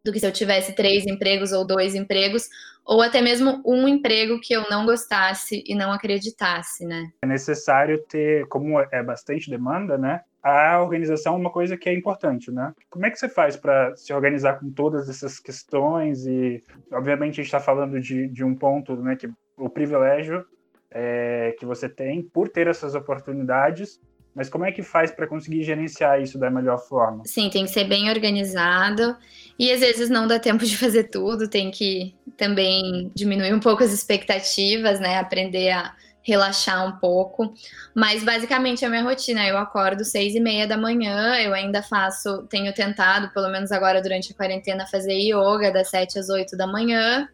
do 0.04 0.14
que 0.14 0.20
se 0.20 0.28
eu 0.28 0.32
tivesse 0.32 0.74
três 0.74 1.06
empregos 1.06 1.52
ou 1.52 1.66
dois 1.66 1.94
empregos, 1.94 2.48
ou 2.86 3.02
até 3.02 3.22
mesmo 3.22 3.62
um 3.66 3.88
emprego 3.88 4.40
que 4.40 4.54
eu 4.54 4.64
não 4.70 4.86
gostasse 4.86 5.62
e 5.68 5.76
não 5.76 5.92
acreditasse, 5.92 6.86
né? 6.86 7.10
É 7.22 7.28
necessário 7.28 8.02
ter, 8.08 8.48
como 8.48 8.80
é 8.80 9.04
bastante 9.04 9.50
demanda, 9.50 9.98
né? 9.98 10.22
A 10.42 10.82
organização 10.82 11.34
é 11.34 11.38
uma 11.38 11.52
coisa 11.52 11.76
que 11.76 11.90
é 11.90 11.94
importante, 11.94 12.50
né? 12.50 12.74
Como 12.90 13.06
é 13.06 13.12
que 13.12 13.20
você 13.20 13.28
faz 13.28 13.58
para 13.58 13.94
se 13.98 14.14
organizar 14.14 14.60
com 14.60 14.72
todas 14.72 15.10
essas 15.10 15.38
questões? 15.38 16.26
E, 16.26 16.64
obviamente, 16.94 17.34
a 17.34 17.44
gente 17.44 17.48
está 17.48 17.60
falando 17.60 18.00
de, 18.00 18.30
de 18.30 18.46
um 18.46 18.56
ponto, 18.56 18.96
né? 18.96 19.18
Que 19.18 19.28
o 19.58 19.70
privilégio 19.70 20.46
é, 20.90 21.54
que 21.60 21.66
você 21.66 21.90
tem 21.90 22.24
por 22.24 22.48
ter 22.48 22.68
essas 22.68 22.96
oportunidades, 22.96 24.00
mas 24.38 24.50
como 24.50 24.64
é 24.66 24.72
que 24.72 24.84
faz 24.84 25.10
para 25.10 25.26
conseguir 25.26 25.64
gerenciar 25.64 26.22
isso 26.22 26.38
da 26.38 26.52
melhor 26.52 26.78
forma? 26.78 27.24
Sim, 27.26 27.50
tem 27.50 27.66
que 27.66 27.72
ser 27.72 27.86
bem 27.86 28.08
organizado 28.08 29.18
e 29.58 29.72
às 29.72 29.80
vezes 29.80 30.12
não 30.12 30.28
dá 30.28 30.40
tempo 30.40 30.64
de 30.64 30.78
fazer 30.78 31.06
tudo, 31.06 31.50
tem 31.50 31.72
que 31.72 32.16
também 32.38 33.12
diminuir 33.16 33.52
um 33.52 33.60
pouco 33.60 33.84
as 33.84 33.92
expectativas, 33.92 35.00
né? 35.00 35.18
Aprender 35.18 35.72
a 35.72 35.92
relaxar 36.22 36.86
um 36.86 37.00
pouco. 37.00 37.52
Mas 37.96 38.24
basicamente 38.24 38.86
a 38.86 38.90
minha 38.90 39.02
rotina, 39.02 39.48
eu 39.48 39.58
acordo 39.58 40.06
seis 40.06 40.36
e 40.36 40.40
meia 40.40 40.68
da 40.68 40.78
manhã, 40.78 41.36
eu 41.38 41.52
ainda 41.52 41.82
faço, 41.82 42.44
tenho 42.44 42.72
tentado, 42.74 43.34
pelo 43.34 43.50
menos 43.50 43.72
agora 43.72 44.04
durante 44.04 44.34
a 44.34 44.36
quarentena, 44.36 44.86
fazer 44.86 45.14
yoga 45.14 45.72
das 45.72 45.90
sete 45.90 46.20
às 46.20 46.30
oito 46.30 46.56
da 46.56 46.68
manhã. 46.68 47.28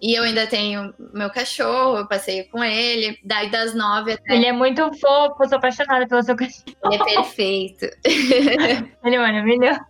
E 0.00 0.14
eu 0.14 0.24
ainda 0.24 0.46
tenho 0.46 0.94
meu 1.14 1.30
cachorro, 1.30 1.98
eu 1.98 2.06
passeio 2.06 2.48
com 2.50 2.62
ele. 2.62 3.18
Daí 3.24 3.50
das 3.50 3.74
nove 3.74 4.12
até. 4.12 4.34
Ele 4.34 4.46
é 4.46 4.52
muito 4.52 4.82
fofo, 4.98 5.42
eu 5.42 5.48
sou 5.48 5.58
apaixonada 5.58 6.06
pelo 6.06 6.22
seu 6.22 6.36
cachorro. 6.36 6.64
Ele 6.84 7.02
é 7.02 7.04
perfeito. 7.04 7.86
ele 8.04 9.14
é 9.14 9.18
maravilhoso. 9.18 9.80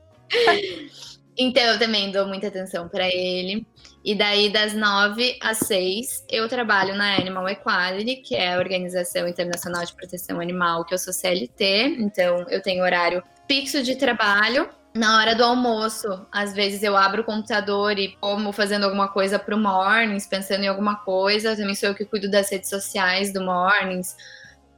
Então 1.39 1.63
eu 1.63 1.79
também 1.79 2.11
dou 2.11 2.27
muita 2.27 2.47
atenção 2.47 2.89
para 2.89 3.07
ele. 3.09 3.67
E 4.07 4.15
daí, 4.15 4.49
das 4.49 4.73
nove 4.73 5.37
às 5.43 5.59
seis, 5.59 6.25
eu 6.31 6.49
trabalho 6.49 6.95
na 6.95 7.17
Animal 7.17 7.49
Equality, 7.49 8.23
que 8.23 8.37
é 8.37 8.55
a 8.55 8.59
Organização 8.59 9.27
Internacional 9.27 9.85
de 9.85 9.93
Proteção 9.95 10.39
Animal, 10.39 10.85
que 10.85 10.95
eu 10.95 10.99
sou 10.99 11.13
CLT. 11.13 11.97
Então, 11.99 12.47
eu 12.49 12.63
tenho 12.63 12.85
horário 12.85 13.21
fixo 13.49 13.83
de 13.83 13.97
trabalho 13.97 14.69
na 14.97 15.19
hora 15.19 15.35
do 15.35 15.45
almoço, 15.45 16.27
às 16.33 16.55
vezes 16.55 16.83
eu 16.83 16.97
abro 16.97 17.23
o 17.23 17.25
computador 17.25 17.99
e 17.99 18.17
como 18.21 18.53
fazendo 18.53 18.85
alguma 18.85 19.09
coisa 19.09 19.39
pro 19.39 19.59
Mornings, 19.59 20.27
pensando 20.27 20.65
em 20.65 20.69
alguma 20.69 20.97
coisa. 20.97 21.57
Também 21.57 21.75
sou 21.75 21.91
eu 21.91 21.95
que 21.95 22.05
cuido 22.05 22.31
das 22.31 22.51
redes 22.51 22.71
sociais 22.71 23.33
do 23.33 23.41
Mornings, 23.43 24.17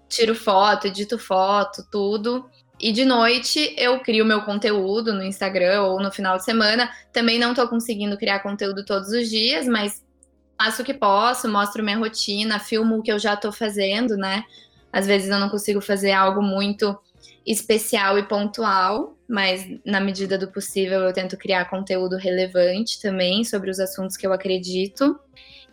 tiro 0.09 0.35
foto, 0.35 0.87
edito 0.87 1.19
foto, 1.19 1.87
tudo. 1.91 2.49
E 2.81 2.93
de 2.93 3.05
noite 3.05 3.75
eu 3.77 4.01
crio 4.01 4.25
meu 4.25 4.43
conteúdo 4.43 5.13
no 5.13 5.23
Instagram 5.23 5.83
ou 5.83 6.01
no 6.01 6.11
final 6.11 6.37
de 6.37 6.45
semana. 6.45 6.91
Também 7.13 7.39
não 7.39 7.55
tô 7.55 7.69
conseguindo 7.69 8.17
criar 8.17 8.41
conteúdo 8.41 8.85
todos 8.85 9.11
os 9.11 9.29
dias, 9.29 9.67
mas 9.67 10.05
faço 10.61 10.83
o 10.83 10.85
que 10.85 10.95
posso, 10.95 11.49
mostro 11.49 11.83
minha 11.83 11.99
rotina, 11.99 12.59
filmo 12.59 12.99
o 12.99 13.03
que 13.03 13.13
eu 13.13 13.19
já 13.19 13.37
tô 13.37 13.53
fazendo, 13.53 14.17
né? 14.17 14.45
Às 14.93 15.07
vezes 15.07 15.29
eu 15.29 15.39
não 15.39 15.49
consigo 15.49 15.81
fazer 15.81 16.13
algo 16.13 16.43
muito 16.43 16.99
especial 17.49 18.19
e 18.19 18.23
pontual, 18.23 19.17
mas 19.27 19.67
na 19.85 20.01
medida 20.01 20.37
do 20.37 20.53
possível 20.53 21.01
eu 21.01 21.13
tento 21.13 21.37
criar 21.37 21.65
conteúdo 21.71 22.17
relevante 22.17 23.01
também 23.01 23.43
sobre 23.43 23.71
os 23.71 23.81
assuntos 23.81 24.17
que 24.17 24.27
eu 24.27 24.33
acredito. 24.33 25.19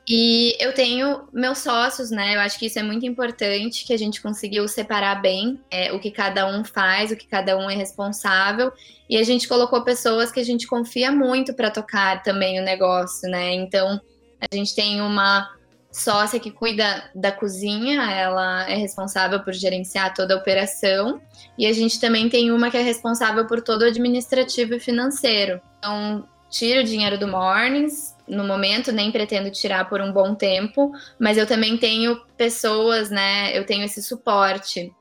E 0.07 0.55
eu 0.63 0.71
tenho 0.71 1.27
meus 1.33 1.57
sócios, 1.57 2.11
né? 2.11 2.35
Eu 2.35 2.39
acho 2.39 2.59
que 2.59 2.67
isso 2.67 2.77
é 2.77 2.83
muito 2.83 3.05
importante, 3.05 3.85
que 3.85 3.93
a 3.93 3.97
gente 3.97 4.21
conseguiu 4.21 4.67
separar 4.67 5.15
bem 5.15 5.59
é, 5.69 5.91
o 5.91 5.99
que 5.99 6.11
cada 6.11 6.47
um 6.47 6.63
faz, 6.63 7.11
o 7.11 7.15
que 7.15 7.27
cada 7.27 7.57
um 7.57 7.69
é 7.69 7.75
responsável. 7.75 8.71
E 9.09 9.17
a 9.17 9.23
gente 9.23 9.47
colocou 9.47 9.83
pessoas 9.83 10.31
que 10.31 10.39
a 10.39 10.45
gente 10.45 10.67
confia 10.67 11.11
muito 11.11 11.55
para 11.55 11.71
tocar 11.71 12.21
também 12.21 12.59
o 12.59 12.63
negócio, 12.63 13.27
né? 13.29 13.55
Então, 13.55 13.99
a 14.39 14.55
gente 14.55 14.75
tem 14.75 15.01
uma 15.01 15.49
sócia 15.95 16.41
que 16.41 16.51
cuida 16.51 17.09
da 17.15 17.31
cozinha, 17.31 18.11
ela 18.11 18.69
é 18.69 18.75
responsável 18.75 19.39
por 19.39 19.53
gerenciar 19.53 20.13
toda 20.13 20.33
a 20.33 20.37
operação, 20.37 21.21
e 21.57 21.65
a 21.65 21.71
gente 21.71 22.01
também 22.01 22.27
tem 22.27 22.51
uma 22.51 22.69
que 22.69 22.75
é 22.75 22.81
responsável 22.81 23.47
por 23.47 23.61
todo 23.61 23.83
o 23.83 23.85
administrativo 23.85 24.73
e 24.73 24.79
financeiro. 24.79 25.61
Então, 25.79 26.27
tiro 26.49 26.81
o 26.81 26.83
dinheiro 26.83 27.17
do 27.17 27.29
Mornings, 27.29 28.13
no 28.27 28.43
momento 28.43 28.91
nem 28.91 29.09
pretendo 29.09 29.49
tirar 29.49 29.87
por 29.87 30.01
um 30.01 30.11
bom 30.11 30.35
tempo, 30.35 30.91
mas 31.17 31.37
eu 31.37 31.47
também 31.47 31.77
tenho 31.77 32.19
pessoas, 32.35 33.09
né? 33.09 33.57
Eu 33.57 33.65
tenho 33.65 33.85
esse 33.85 34.03
suporte. 34.03 34.91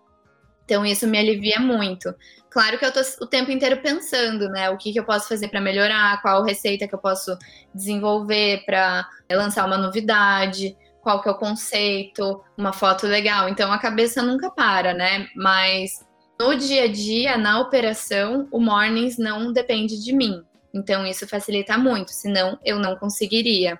Então 0.64 0.86
isso 0.86 1.06
me 1.08 1.18
alivia 1.18 1.58
muito. 1.58 2.14
Claro 2.50 2.78
que 2.78 2.84
eu 2.84 2.92
tô 2.92 3.00
o 3.20 3.26
tempo 3.26 3.50
inteiro 3.50 3.78
pensando, 3.78 4.48
né? 4.48 4.70
O 4.70 4.76
que, 4.76 4.92
que 4.92 5.00
eu 5.00 5.04
posso 5.04 5.28
fazer 5.28 5.48
para 5.48 5.60
melhorar, 5.60 6.22
qual 6.22 6.44
receita 6.44 6.86
que 6.86 6.94
eu 6.94 6.98
posso 6.98 7.36
desenvolver 7.74 8.64
para 8.64 9.08
lançar 9.30 9.66
uma 9.66 9.76
novidade 9.76 10.76
qual 11.04 11.22
que 11.22 11.28
é 11.28 11.32
o 11.32 11.38
conceito, 11.38 12.42
uma 12.58 12.72
foto 12.72 13.06
legal. 13.06 13.48
Então 13.48 13.70
a 13.70 13.78
cabeça 13.78 14.22
nunca 14.22 14.50
para, 14.50 14.94
né? 14.94 15.28
Mas 15.36 16.04
no 16.40 16.56
dia 16.56 16.84
a 16.84 16.88
dia, 16.88 17.36
na 17.36 17.60
operação, 17.60 18.48
o 18.50 18.58
mornings 18.58 19.18
não 19.18 19.52
depende 19.52 20.02
de 20.02 20.12
mim. 20.12 20.42
Então 20.74 21.06
isso 21.06 21.28
facilita 21.28 21.78
muito, 21.78 22.10
senão 22.10 22.58
eu 22.64 22.80
não 22.80 22.96
conseguiria. 22.96 23.78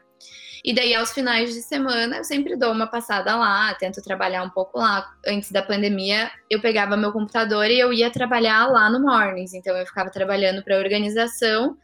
E 0.64 0.74
daí, 0.74 0.94
aos 0.94 1.12
finais 1.12 1.52
de 1.52 1.60
semana, 1.60 2.16
eu 2.16 2.24
sempre 2.24 2.56
dou 2.56 2.72
uma 2.72 2.86
passada 2.86 3.36
lá, 3.36 3.74
tento 3.74 4.00
trabalhar 4.00 4.42
um 4.42 4.48
pouco 4.48 4.78
lá. 4.78 5.06
Antes 5.26 5.52
da 5.52 5.60
pandemia, 5.60 6.30
eu 6.48 6.58
pegava 6.58 6.96
meu 6.96 7.12
computador 7.12 7.66
e 7.66 7.78
eu 7.78 7.92
ia 7.92 8.10
trabalhar 8.10 8.66
lá 8.68 8.88
no 8.88 8.98
Mornings. 8.98 9.52
Então, 9.52 9.76
eu 9.76 9.84
ficava 9.84 10.08
trabalhando 10.08 10.64
para 10.64 10.76
a 10.76 10.78
organização 10.78 11.76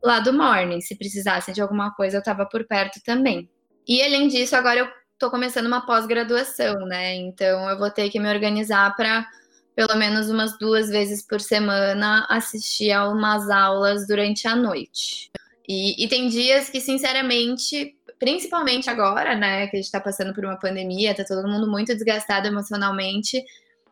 lá 0.00 0.20
do 0.20 0.32
Mornings. 0.32 0.86
Se 0.86 0.96
precisasse 0.96 1.52
de 1.52 1.60
alguma 1.60 1.92
coisa, 1.92 2.18
eu 2.18 2.20
estava 2.20 2.46
por 2.46 2.64
perto 2.68 3.00
também. 3.04 3.50
E 3.86 4.02
além 4.02 4.28
disso, 4.28 4.54
agora 4.56 4.80
eu 4.80 4.88
estou 5.12 5.30
começando 5.30 5.66
uma 5.66 5.84
pós-graduação, 5.84 6.86
né? 6.86 7.14
Então 7.16 7.68
eu 7.68 7.78
vou 7.78 7.90
ter 7.90 8.08
que 8.10 8.20
me 8.20 8.28
organizar 8.28 8.94
para 8.96 9.26
pelo 9.74 9.96
menos 9.96 10.28
umas 10.28 10.58
duas 10.58 10.88
vezes 10.88 11.26
por 11.26 11.40
semana 11.40 12.26
assistir 12.28 12.90
a 12.92 13.08
umas 13.08 13.48
aulas 13.48 14.06
durante 14.06 14.46
a 14.46 14.54
noite. 14.54 15.30
E, 15.66 16.04
e 16.04 16.08
tem 16.08 16.28
dias 16.28 16.68
que, 16.68 16.80
sinceramente, 16.80 17.96
principalmente 18.18 18.90
agora, 18.90 19.34
né, 19.34 19.66
que 19.68 19.76
a 19.76 19.78
gente 19.78 19.86
está 19.86 20.00
passando 20.00 20.34
por 20.34 20.44
uma 20.44 20.58
pandemia, 20.58 21.14
tá 21.14 21.24
todo 21.24 21.48
mundo 21.48 21.70
muito 21.70 21.94
desgastado 21.94 22.48
emocionalmente. 22.48 23.42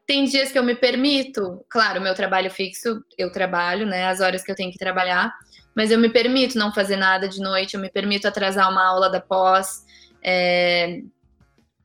Tem 0.07 0.25
dias 0.25 0.51
que 0.51 0.59
eu 0.59 0.63
me 0.63 0.75
permito, 0.75 1.65
claro, 1.69 2.01
meu 2.01 2.15
trabalho 2.15 2.51
fixo, 2.51 3.03
eu 3.17 3.31
trabalho, 3.31 3.87
né, 3.87 4.07
as 4.07 4.21
horas 4.21 4.43
que 4.43 4.51
eu 4.51 4.57
tenho 4.57 4.73
que 4.73 4.79
trabalhar, 4.79 5.33
mas 5.79 5.93
eu 5.93 5.99
me 6.01 6.09
permito 6.09 6.59
não 6.59 6.73
fazer 6.73 6.97
nada 6.97 7.29
de 7.29 7.39
noite, 7.39 7.75
eu 7.75 7.81
me 7.81 7.89
permito 7.89 8.27
atrasar 8.27 8.69
uma 8.69 8.85
aula 8.85 9.09
da 9.09 9.21
pós, 9.21 9.85
é, 10.21 11.03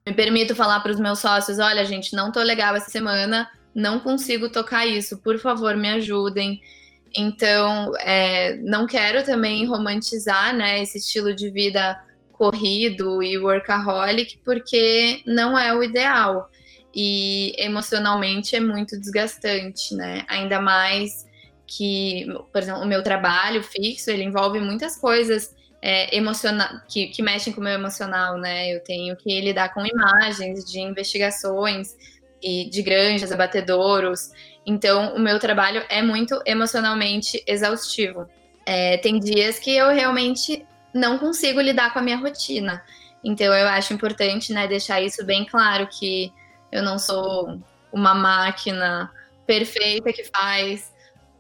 me 0.03 0.13
permito 0.15 0.55
falar 0.55 0.79
para 0.79 0.91
os 0.91 0.99
meus 0.99 1.19
sócios: 1.19 1.59
olha, 1.59 1.85
gente, 1.85 2.15
não 2.15 2.31
tô 2.31 2.41
legal 2.41 2.75
essa 2.75 2.89
semana, 2.89 3.47
não 3.75 3.99
consigo 3.99 4.49
tocar 4.49 4.87
isso, 4.87 5.19
por 5.19 5.37
favor, 5.37 5.77
me 5.77 5.89
ajudem. 5.89 6.59
Então, 7.15 7.95
é, 7.99 8.55
não 8.63 8.87
quero 8.87 9.23
também 9.23 9.63
romantizar 9.67 10.55
né, 10.55 10.81
esse 10.81 10.97
estilo 10.97 11.35
de 11.35 11.51
vida 11.51 11.95
corrido 12.31 13.21
e 13.21 13.37
workaholic, 13.37 14.39
porque 14.43 15.21
não 15.23 15.55
é 15.55 15.71
o 15.71 15.83
ideal. 15.83 16.49
E 16.95 17.53
emocionalmente 17.59 18.55
é 18.55 18.59
muito 18.59 18.99
desgastante, 18.99 19.93
né? 19.93 20.25
Ainda 20.27 20.59
mais 20.59 21.31
que, 21.65 22.25
por 22.51 22.61
exemplo, 22.61 22.81
o 22.81 22.85
meu 22.85 23.01
trabalho 23.03 23.63
fixo, 23.63 24.11
ele 24.11 24.23
envolve 24.23 24.59
muitas 24.59 24.97
coisas 24.97 25.55
é, 25.85 26.07
que, 26.87 27.07
que 27.07 27.21
mexem 27.21 27.51
com 27.51 27.59
o 27.59 27.63
meu 27.63 27.73
emocional, 27.73 28.37
né? 28.37 28.73
Eu 28.73 28.79
tenho 28.81 29.17
que 29.17 29.41
lidar 29.41 29.73
com 29.73 29.85
imagens 29.85 30.63
de 30.63 30.79
investigações 30.79 31.97
e 32.41 32.69
de 32.69 32.81
granjas, 32.81 33.33
abatedouros. 33.33 34.31
Então, 34.65 35.13
o 35.13 35.19
meu 35.19 35.39
trabalho 35.39 35.83
é 35.89 36.01
muito 36.01 36.41
emocionalmente 36.45 37.43
exaustivo. 37.45 38.29
É, 38.65 38.97
tem 38.97 39.19
dias 39.19 39.59
que 39.59 39.75
eu 39.75 39.89
realmente 39.89 40.65
não 40.93 41.19
consigo 41.19 41.59
lidar 41.59 41.91
com 41.91 41.99
a 41.99 42.01
minha 42.01 42.17
rotina. 42.17 42.81
Então, 43.21 43.53
eu 43.53 43.67
acho 43.67 43.93
importante 43.93 44.53
né, 44.53 44.67
deixar 44.67 45.01
isso 45.01 45.25
bem 45.25 45.43
claro, 45.45 45.87
que 45.87 46.31
eu 46.71 46.81
não 46.81 46.97
sou 46.97 47.59
uma 47.91 48.13
máquina 48.13 49.11
perfeita 49.45 50.13
que 50.13 50.23
faz 50.23 50.92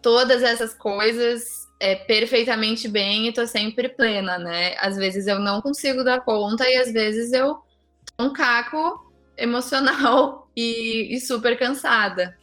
todas 0.03 0.43
essas 0.43 0.73
coisas 0.75 1.43
é, 1.79 1.95
perfeitamente 1.95 2.87
bem 2.87 3.27
e 3.27 3.33
tô 3.33 3.47
sempre 3.47 3.89
plena, 3.89 4.37
né? 4.37 4.75
Às 4.77 4.97
vezes 4.97 5.25
eu 5.25 5.39
não 5.39 5.61
consigo 5.61 6.03
dar 6.03 6.21
conta 6.21 6.69
e 6.69 6.75
às 6.75 6.91
vezes 6.91 7.33
eu 7.33 7.57
tô 8.17 8.25
um 8.25 8.33
caco 8.33 9.11
emocional 9.37 10.47
e, 10.55 11.15
e 11.15 11.19
super 11.19 11.57
cansada. 11.57 12.37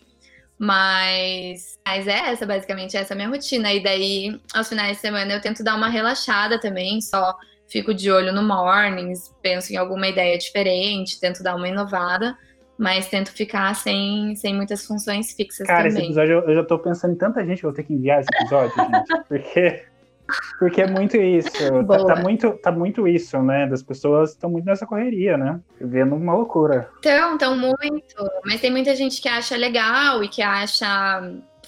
Mas, 0.58 1.78
mas 1.86 2.06
é 2.06 2.32
essa, 2.32 2.44
basicamente, 2.44 2.96
essa 2.96 3.12
é 3.12 3.14
a 3.14 3.16
minha 3.16 3.28
rotina. 3.30 3.72
E 3.72 3.82
daí, 3.82 4.40
aos 4.52 4.68
finais 4.68 4.96
de 4.96 5.00
semana, 5.00 5.32
eu 5.32 5.40
tento 5.40 5.64
dar 5.64 5.74
uma 5.74 5.88
relaxada 5.88 6.60
também, 6.60 7.00
só 7.00 7.34
fico 7.66 7.94
de 7.94 8.10
olho 8.10 8.32
no 8.32 8.42
mornings, 8.42 9.34
penso 9.40 9.72
em 9.72 9.76
alguma 9.76 10.08
ideia 10.08 10.36
diferente, 10.36 11.18
tento 11.18 11.42
dar 11.42 11.54
uma 11.54 11.68
inovada, 11.68 12.36
mas 12.80 13.08
tento 13.08 13.30
ficar 13.30 13.74
sem, 13.74 14.34
sem 14.34 14.56
muitas 14.56 14.86
funções 14.86 15.32
fixas 15.32 15.66
Cara, 15.66 15.90
também. 15.90 15.98
esse 15.98 16.06
episódio 16.06 16.32
eu, 16.32 16.48
eu 16.48 16.54
já 16.54 16.64
tô 16.64 16.78
pensando 16.78 17.12
em 17.12 17.18
tanta 17.18 17.44
gente 17.44 17.60
que 17.60 17.66
eu 17.66 17.70
vou 17.70 17.76
ter 17.76 17.82
que 17.82 17.92
enviar 17.92 18.20
esse 18.20 18.28
episódio, 18.34 18.72
gente. 18.80 19.24
Porque, 19.28 19.84
porque 20.58 20.80
é 20.80 20.86
muito 20.86 21.18
isso. 21.18 21.50
Tá, 21.86 22.04
tá 22.06 22.16
muito, 22.16 22.52
tá 22.52 22.72
muito 22.72 23.06
isso, 23.06 23.38
né? 23.42 23.66
Das 23.66 23.82
pessoas 23.82 24.30
estão 24.30 24.48
muito 24.48 24.64
nessa 24.64 24.86
correria, 24.86 25.36
né? 25.36 25.60
Vivendo 25.78 26.16
uma 26.16 26.32
loucura. 26.32 26.88
Então, 27.00 27.34
então 27.34 27.54
muito. 27.54 28.16
Mas 28.46 28.62
tem 28.62 28.70
muita 28.70 28.96
gente 28.96 29.20
que 29.20 29.28
acha 29.28 29.58
legal 29.58 30.24
e 30.24 30.28
que 30.28 30.40
acha 30.40 31.20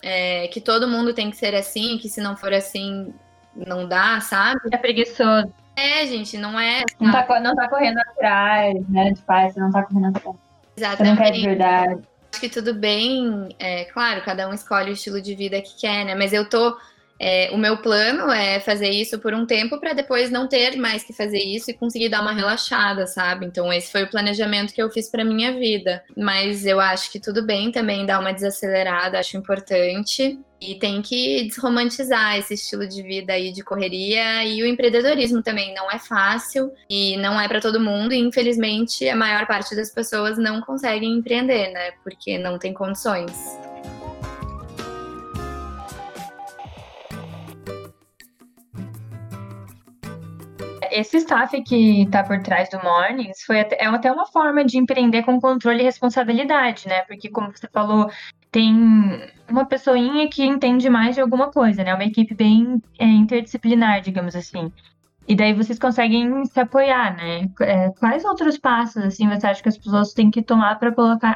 é, 0.02 0.48
que 0.48 0.62
todo 0.62 0.88
mundo 0.88 1.12
tem 1.12 1.30
que 1.30 1.36
ser 1.36 1.54
assim, 1.54 1.98
que 1.98 2.08
se 2.08 2.22
não 2.22 2.38
for 2.38 2.54
assim, 2.54 3.12
não 3.54 3.86
dá, 3.86 4.18
sabe? 4.22 4.60
É 4.72 4.78
preguiçoso. 4.78 5.52
É, 5.76 6.06
gente, 6.06 6.38
não 6.38 6.58
é. 6.58 6.84
Não 6.98 7.12
tá, 7.12 7.38
não 7.38 7.54
tá 7.54 7.68
correndo 7.68 7.98
atrás, 7.98 8.88
né? 8.88 9.10
De 9.10 9.20
paz, 9.20 9.52
você 9.52 9.60
não 9.60 9.70
tá 9.70 9.82
correndo 9.82 10.16
atrás. 10.16 10.51
Você 10.90 11.04
não 11.04 11.16
quer 11.16 11.30
de 11.30 11.38
Exatamente. 11.38 11.46
verdade. 11.46 12.02
Acho 12.32 12.40
que 12.40 12.48
tudo 12.48 12.74
bem, 12.74 13.54
é 13.58 13.84
claro, 13.84 14.22
cada 14.24 14.48
um 14.48 14.54
escolhe 14.54 14.90
o 14.90 14.94
estilo 14.94 15.20
de 15.20 15.34
vida 15.34 15.60
que 15.60 15.80
quer, 15.80 16.04
né? 16.04 16.14
Mas 16.14 16.32
eu 16.32 16.48
tô. 16.48 16.76
É, 17.24 17.50
o 17.52 17.56
meu 17.56 17.76
plano 17.76 18.32
é 18.32 18.58
fazer 18.58 18.90
isso 18.90 19.16
por 19.20 19.32
um 19.32 19.46
tempo 19.46 19.78
para 19.78 19.92
depois 19.92 20.28
não 20.28 20.48
ter 20.48 20.76
mais 20.76 21.04
que 21.04 21.12
fazer 21.12 21.38
isso 21.38 21.70
e 21.70 21.74
conseguir 21.74 22.08
dar 22.08 22.20
uma 22.20 22.32
relaxada, 22.32 23.06
sabe? 23.06 23.46
Então, 23.46 23.72
esse 23.72 23.92
foi 23.92 24.02
o 24.02 24.10
planejamento 24.10 24.74
que 24.74 24.82
eu 24.82 24.90
fiz 24.90 25.08
para 25.08 25.24
minha 25.24 25.52
vida. 25.52 26.02
Mas 26.16 26.66
eu 26.66 26.80
acho 26.80 27.12
que 27.12 27.20
tudo 27.20 27.46
bem 27.46 27.70
também 27.70 28.04
dar 28.04 28.18
uma 28.18 28.32
desacelerada, 28.32 29.20
acho 29.20 29.36
importante. 29.36 30.36
E 30.60 30.74
tem 30.74 31.00
que 31.00 31.44
desromantizar 31.44 32.38
esse 32.38 32.54
estilo 32.54 32.88
de 32.88 33.00
vida 33.04 33.34
aí 33.34 33.52
de 33.52 33.62
correria 33.62 34.44
e 34.44 34.60
o 34.60 34.66
empreendedorismo 34.66 35.42
também 35.44 35.72
não 35.74 35.88
é 35.90 36.00
fácil 36.00 36.72
e 36.90 37.16
não 37.18 37.40
é 37.40 37.46
para 37.46 37.60
todo 37.60 37.80
mundo 37.80 38.12
e 38.12 38.18
infelizmente 38.18 39.08
a 39.08 39.16
maior 39.16 39.46
parte 39.46 39.76
das 39.76 39.90
pessoas 39.90 40.38
não 40.38 40.60
conseguem 40.60 41.18
empreender, 41.18 41.72
né? 41.72 41.92
Porque 42.02 42.36
não 42.38 42.58
tem 42.58 42.72
condições. 42.72 43.32
Esse 50.92 51.16
staff 51.18 51.60
que 51.62 52.06
tá 52.10 52.22
por 52.22 52.40
trás 52.42 52.68
do 52.68 52.82
Mornings 52.82 53.42
foi 53.44 53.60
até, 53.60 53.76
é 53.76 53.86
até 53.86 54.12
uma 54.12 54.26
forma 54.26 54.64
de 54.64 54.78
empreender 54.78 55.22
com 55.22 55.40
controle 55.40 55.80
e 55.80 55.84
responsabilidade, 55.84 56.86
né? 56.86 57.02
Porque, 57.02 57.30
como 57.30 57.50
você 57.50 57.68
falou, 57.72 58.10
tem 58.50 58.74
uma 59.48 59.64
pessoinha 59.64 60.28
que 60.28 60.44
entende 60.44 60.88
mais 60.90 61.14
de 61.14 61.20
alguma 61.20 61.50
coisa, 61.50 61.82
né? 61.82 61.94
Uma 61.94 62.04
equipe 62.04 62.34
bem 62.34 62.82
é, 62.98 63.06
interdisciplinar, 63.06 64.02
digamos 64.02 64.36
assim. 64.36 64.70
E 65.26 65.36
daí 65.36 65.54
vocês 65.54 65.78
conseguem 65.78 66.44
se 66.44 66.60
apoiar, 66.60 67.16
né? 67.16 67.48
É, 67.60 67.90
quais 67.90 68.24
outros 68.24 68.58
passos, 68.58 69.02
assim, 69.02 69.28
você 69.28 69.46
acha 69.46 69.62
que 69.62 69.68
as 69.68 69.78
pessoas 69.78 70.12
têm 70.12 70.30
que 70.30 70.42
tomar 70.42 70.78
para 70.78 70.92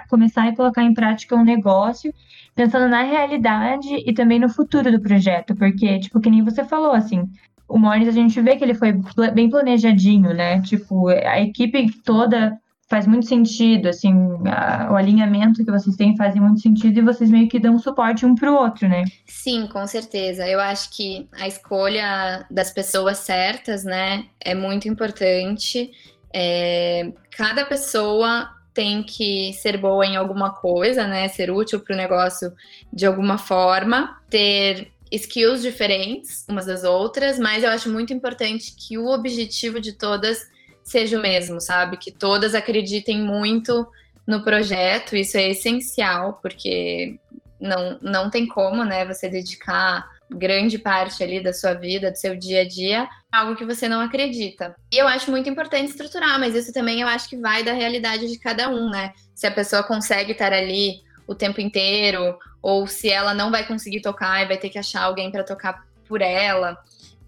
começar 0.08 0.48
e 0.48 0.56
colocar 0.56 0.82
em 0.82 0.92
prática 0.92 1.36
um 1.36 1.44
negócio, 1.44 2.12
pensando 2.54 2.88
na 2.88 3.02
realidade 3.02 3.88
e 4.04 4.12
também 4.12 4.40
no 4.40 4.48
futuro 4.48 4.90
do 4.90 5.00
projeto? 5.00 5.54
Porque, 5.54 6.00
tipo, 6.00 6.20
que 6.20 6.30
nem 6.30 6.42
você 6.44 6.64
falou, 6.64 6.92
assim, 6.92 7.30
o 7.68 7.78
Morris 7.78 8.08
a 8.08 8.12
gente 8.12 8.40
vê 8.40 8.56
que 8.56 8.64
ele 8.64 8.75
foi 8.75 8.92
bem 9.35 9.50
planejadinho, 9.50 10.32
né? 10.32 10.61
Tipo, 10.62 11.08
a 11.08 11.40
equipe 11.40 11.90
toda 12.02 12.58
faz 12.88 13.04
muito 13.04 13.26
sentido, 13.26 13.88
assim, 13.88 14.14
a- 14.46 14.88
o 14.92 14.94
alinhamento 14.96 15.64
que 15.64 15.70
vocês 15.73 15.96
têm 15.96 16.16
faz 16.16 16.37
muito 16.37 16.61
sentido 16.61 16.99
e 16.99 17.02
vocês 17.02 17.28
meio 17.28 17.49
que 17.49 17.58
dão 17.58 17.76
suporte 17.80 18.25
um 18.25 18.37
pro 18.37 18.54
outro, 18.54 18.88
né? 18.88 19.04
Sim, 19.26 19.66
com 19.66 19.85
certeza. 19.88 20.46
Eu 20.46 20.61
acho 20.61 20.90
que 20.96 21.28
a 21.32 21.49
escolha 21.49 22.46
das 22.49 22.70
pessoas 22.70 23.18
certas, 23.18 23.83
né, 23.83 24.26
é 24.40 24.55
muito 24.55 24.87
importante. 24.88 25.90
É, 26.33 27.12
cada 27.37 27.64
pessoa 27.64 28.50
tem 28.72 29.02
que 29.02 29.52
ser 29.55 29.79
boa 29.79 30.07
em 30.07 30.16
alguma 30.16 30.50
coisa, 30.50 31.07
né, 31.09 31.26
ser 31.29 31.50
útil 31.50 31.81
para 31.81 31.94
o 31.94 31.96
negócio 31.96 32.52
de 32.92 33.05
alguma 33.07 33.38
forma, 33.38 34.16
ter 34.31 34.92
skills 35.11 35.62
diferentes 35.62 36.45
umas 36.49 36.66
das 36.66 36.85
outras, 36.85 37.38
mas 37.38 37.62
eu 37.62 37.71
acho 37.71 37.90
muito 37.90 38.12
importante 38.12 38.75
que 38.77 38.99
o 38.99 39.07
objetivo 39.07 39.81
de 39.81 39.92
todas 39.92 40.47
seja 40.83 41.19
o 41.19 41.23
mesmo, 41.23 41.61
sabe? 41.61 41.97
Que 41.97 42.11
todas 42.11 42.55
acreditem 42.55 43.21
muito 43.21 43.87
no 44.27 44.42
projeto, 44.42 45.16
isso 45.16 45.37
é 45.37 45.51
essencial, 45.51 46.38
porque 46.42 47.19
não, 47.61 47.99
não 48.03 48.31
tem 48.31 48.47
como, 48.47 48.85
né, 48.85 49.05
você 49.05 49.29
dedicar 49.29 50.09
grande 50.29 50.79
parte 50.79 51.23
ali 51.23 51.40
da 51.40 51.53
sua 51.53 51.75
vida, 51.75 52.11
do 52.11 52.16
seu 52.16 52.37
dia 52.37 52.62
a 52.62 52.69
dia, 52.69 53.09
algo 53.31 53.55
que 53.55 53.64
você 53.64 53.88
não 53.88 54.01
acredita. 54.01 54.75
E 54.92 54.97
eu 54.97 55.07
acho 55.07 55.31
muito 55.31 55.49
importante 55.49 55.90
estruturar, 55.90 56.38
mas 56.40 56.55
isso 56.55 56.73
também 56.73 57.01
eu 57.01 57.09
acho 57.09 57.29
que 57.29 57.37
vai 57.37 57.62
da 57.62 57.73
realidade 57.73 58.27
de 58.27 58.38
cada 58.38 58.69
um, 58.69 58.90
né? 58.90 59.12
Se 59.35 59.47
a 59.47 59.51
pessoa 59.51 59.85
consegue 59.85 60.33
estar 60.33 60.53
ali 60.53 61.01
o 61.27 61.35
tempo 61.35 61.61
inteiro, 61.61 62.37
ou 62.66 62.85
se 62.85 63.09
ela 63.09 63.33
não 63.33 63.48
vai 63.48 63.64
conseguir 63.64 64.00
tocar 64.00 64.42
e 64.42 64.48
vai 64.48 64.59
ter 64.59 64.68
que 64.68 64.76
achar 64.76 65.05
alguém 65.05 65.31
para 65.31 65.44
tocar 65.44 65.87
por 66.09 66.20
ela. 66.20 66.76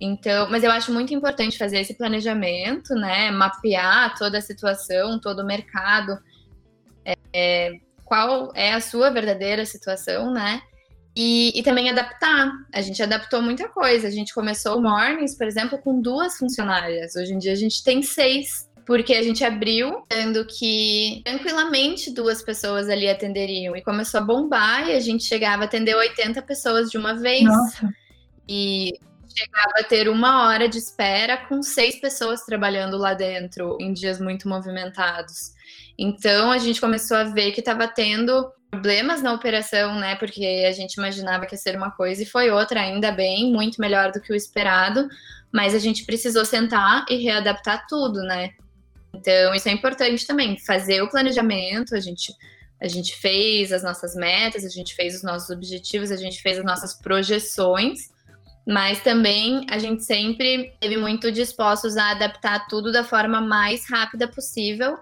Então, 0.01 0.51
mas 0.51 0.65
eu 0.65 0.71
acho 0.73 0.93
muito 0.93 1.15
importante 1.15 1.57
fazer 1.57 1.79
esse 1.79 1.95
planejamento, 1.95 2.93
né? 2.97 3.31
Mapear 3.31 4.19
toda 4.19 4.39
a 4.39 4.41
situação, 4.41 5.21
todo 5.21 5.43
o 5.43 5.47
mercado, 5.47 6.19
é, 7.33 7.71
qual 8.05 8.51
é 8.53 8.73
a 8.73 8.81
sua 8.81 9.11
verdadeira 9.11 9.65
situação, 9.65 10.33
né? 10.33 10.61
E, 11.15 11.57
e, 11.57 11.63
também 11.63 11.89
adaptar. 11.89 12.53
A 12.75 12.81
gente 12.81 13.01
adaptou 13.01 13.41
muita 13.41 13.69
coisa. 13.69 14.09
A 14.09 14.11
gente 14.11 14.35
começou 14.35 14.77
o 14.77 14.83
Mornings, 14.83 15.37
por 15.37 15.47
exemplo, 15.47 15.79
com 15.79 16.01
duas 16.01 16.37
funcionárias. 16.37 17.15
Hoje 17.15 17.33
em 17.33 17.39
dia 17.39 17.53
a 17.53 17.57
gente 17.57 17.85
tem 17.85 18.03
seis, 18.03 18.68
porque 18.89 19.13
a 19.13 19.23
gente 19.23 19.45
abriu, 19.45 20.03
sendo 20.11 20.47
que 20.47 21.21
tranquilamente 21.23 22.11
duas 22.11 22.41
pessoas 22.41 22.89
ali 22.89 23.07
atenderiam. 23.07 23.77
E 23.77 23.83
começou 23.83 24.19
a 24.19 24.25
bombar 24.25 24.89
e 24.89 24.93
a 24.93 25.01
gente 25.01 25.25
chegava 25.25 25.65
a 25.65 25.67
atender 25.67 25.95
80 25.95 26.41
pessoas 26.41 26.91
de 26.91 26.97
uma 26.97 27.13
vez. 27.15 27.45
Nossa. 27.45 27.95
E 28.49 28.95
chegava 29.29 29.75
a 29.81 29.85
ter 29.85 30.09
uma 30.09 30.47
hora 30.47 30.67
de 30.67 30.79
espera 30.79 31.37
com 31.37 31.63
seis 31.63 32.01
pessoas 32.01 32.47
trabalhando 32.47 32.97
lá 32.97 33.13
dentro 33.13 33.77
em 33.79 33.93
dias 33.93 34.19
muito 34.19 34.49
movimentados. 34.49 35.53
Então 35.99 36.51
a 36.51 36.57
gente 36.57 36.81
começou 36.81 37.19
a 37.19 37.25
ver 37.25 37.53
que 37.53 37.61
estava 37.61 37.87
tendo 37.87 38.51
problemas 38.71 39.21
na 39.21 39.35
operação, 39.35 39.97
né? 39.97 40.17
Porque 40.17 40.65
a 40.67 40.73
gente 40.73 40.95
imaginava 40.95 41.45
que 41.45 41.55
ia 41.55 41.59
ser 41.59 41.77
uma 41.77 41.91
coisa 41.91 42.23
e 42.23 42.27
foi 42.27 42.51
outra, 42.51 42.81
ainda 42.81 43.13
bem, 43.13 43.53
muito 43.53 43.83
melhor 43.83 44.13
do 44.13 44.21
que 44.23 44.33
o 44.33 44.37
esperado. 44.37 45.07
Mas 45.53 45.75
a 45.75 45.79
gente 45.79 46.07
precisou 46.07 46.47
sentar 46.47 47.05
e 47.11 47.17
readaptar 47.17 47.87
tudo, 47.87 48.23
né? 48.23 48.55
Então 49.15 49.55
isso 49.55 49.69
é 49.69 49.73
importante 49.73 50.27
também, 50.27 50.59
fazer 50.59 51.03
o 51.03 51.09
planejamento, 51.09 51.95
a 51.95 52.01
gente 52.01 52.33
a 52.81 52.87
gente 52.87 53.17
fez 53.17 53.73
as 53.73 53.83
nossas 53.83 54.15
metas, 54.15 54.65
a 54.65 54.69
gente 54.69 54.95
fez 54.95 55.17
os 55.17 55.23
nossos 55.23 55.51
objetivos, 55.51 56.13
a 56.13 56.17
gente 56.17 56.41
fez 56.41 56.59
as 56.59 56.65
nossas 56.65 56.95
projeções, 56.95 58.11
mas 58.65 59.03
também 59.03 59.67
a 59.69 59.79
gente 59.79 60.05
sempre 60.05 60.73
teve 60.81 60.97
muito 60.97 61.33
dispostos 61.33 61.97
a 61.97 62.13
adaptar 62.13 62.69
tudo 62.69 62.93
da 62.93 63.03
forma 63.03 63.41
mais 63.41 63.89
rápida 63.91 64.29
possível 64.29 64.97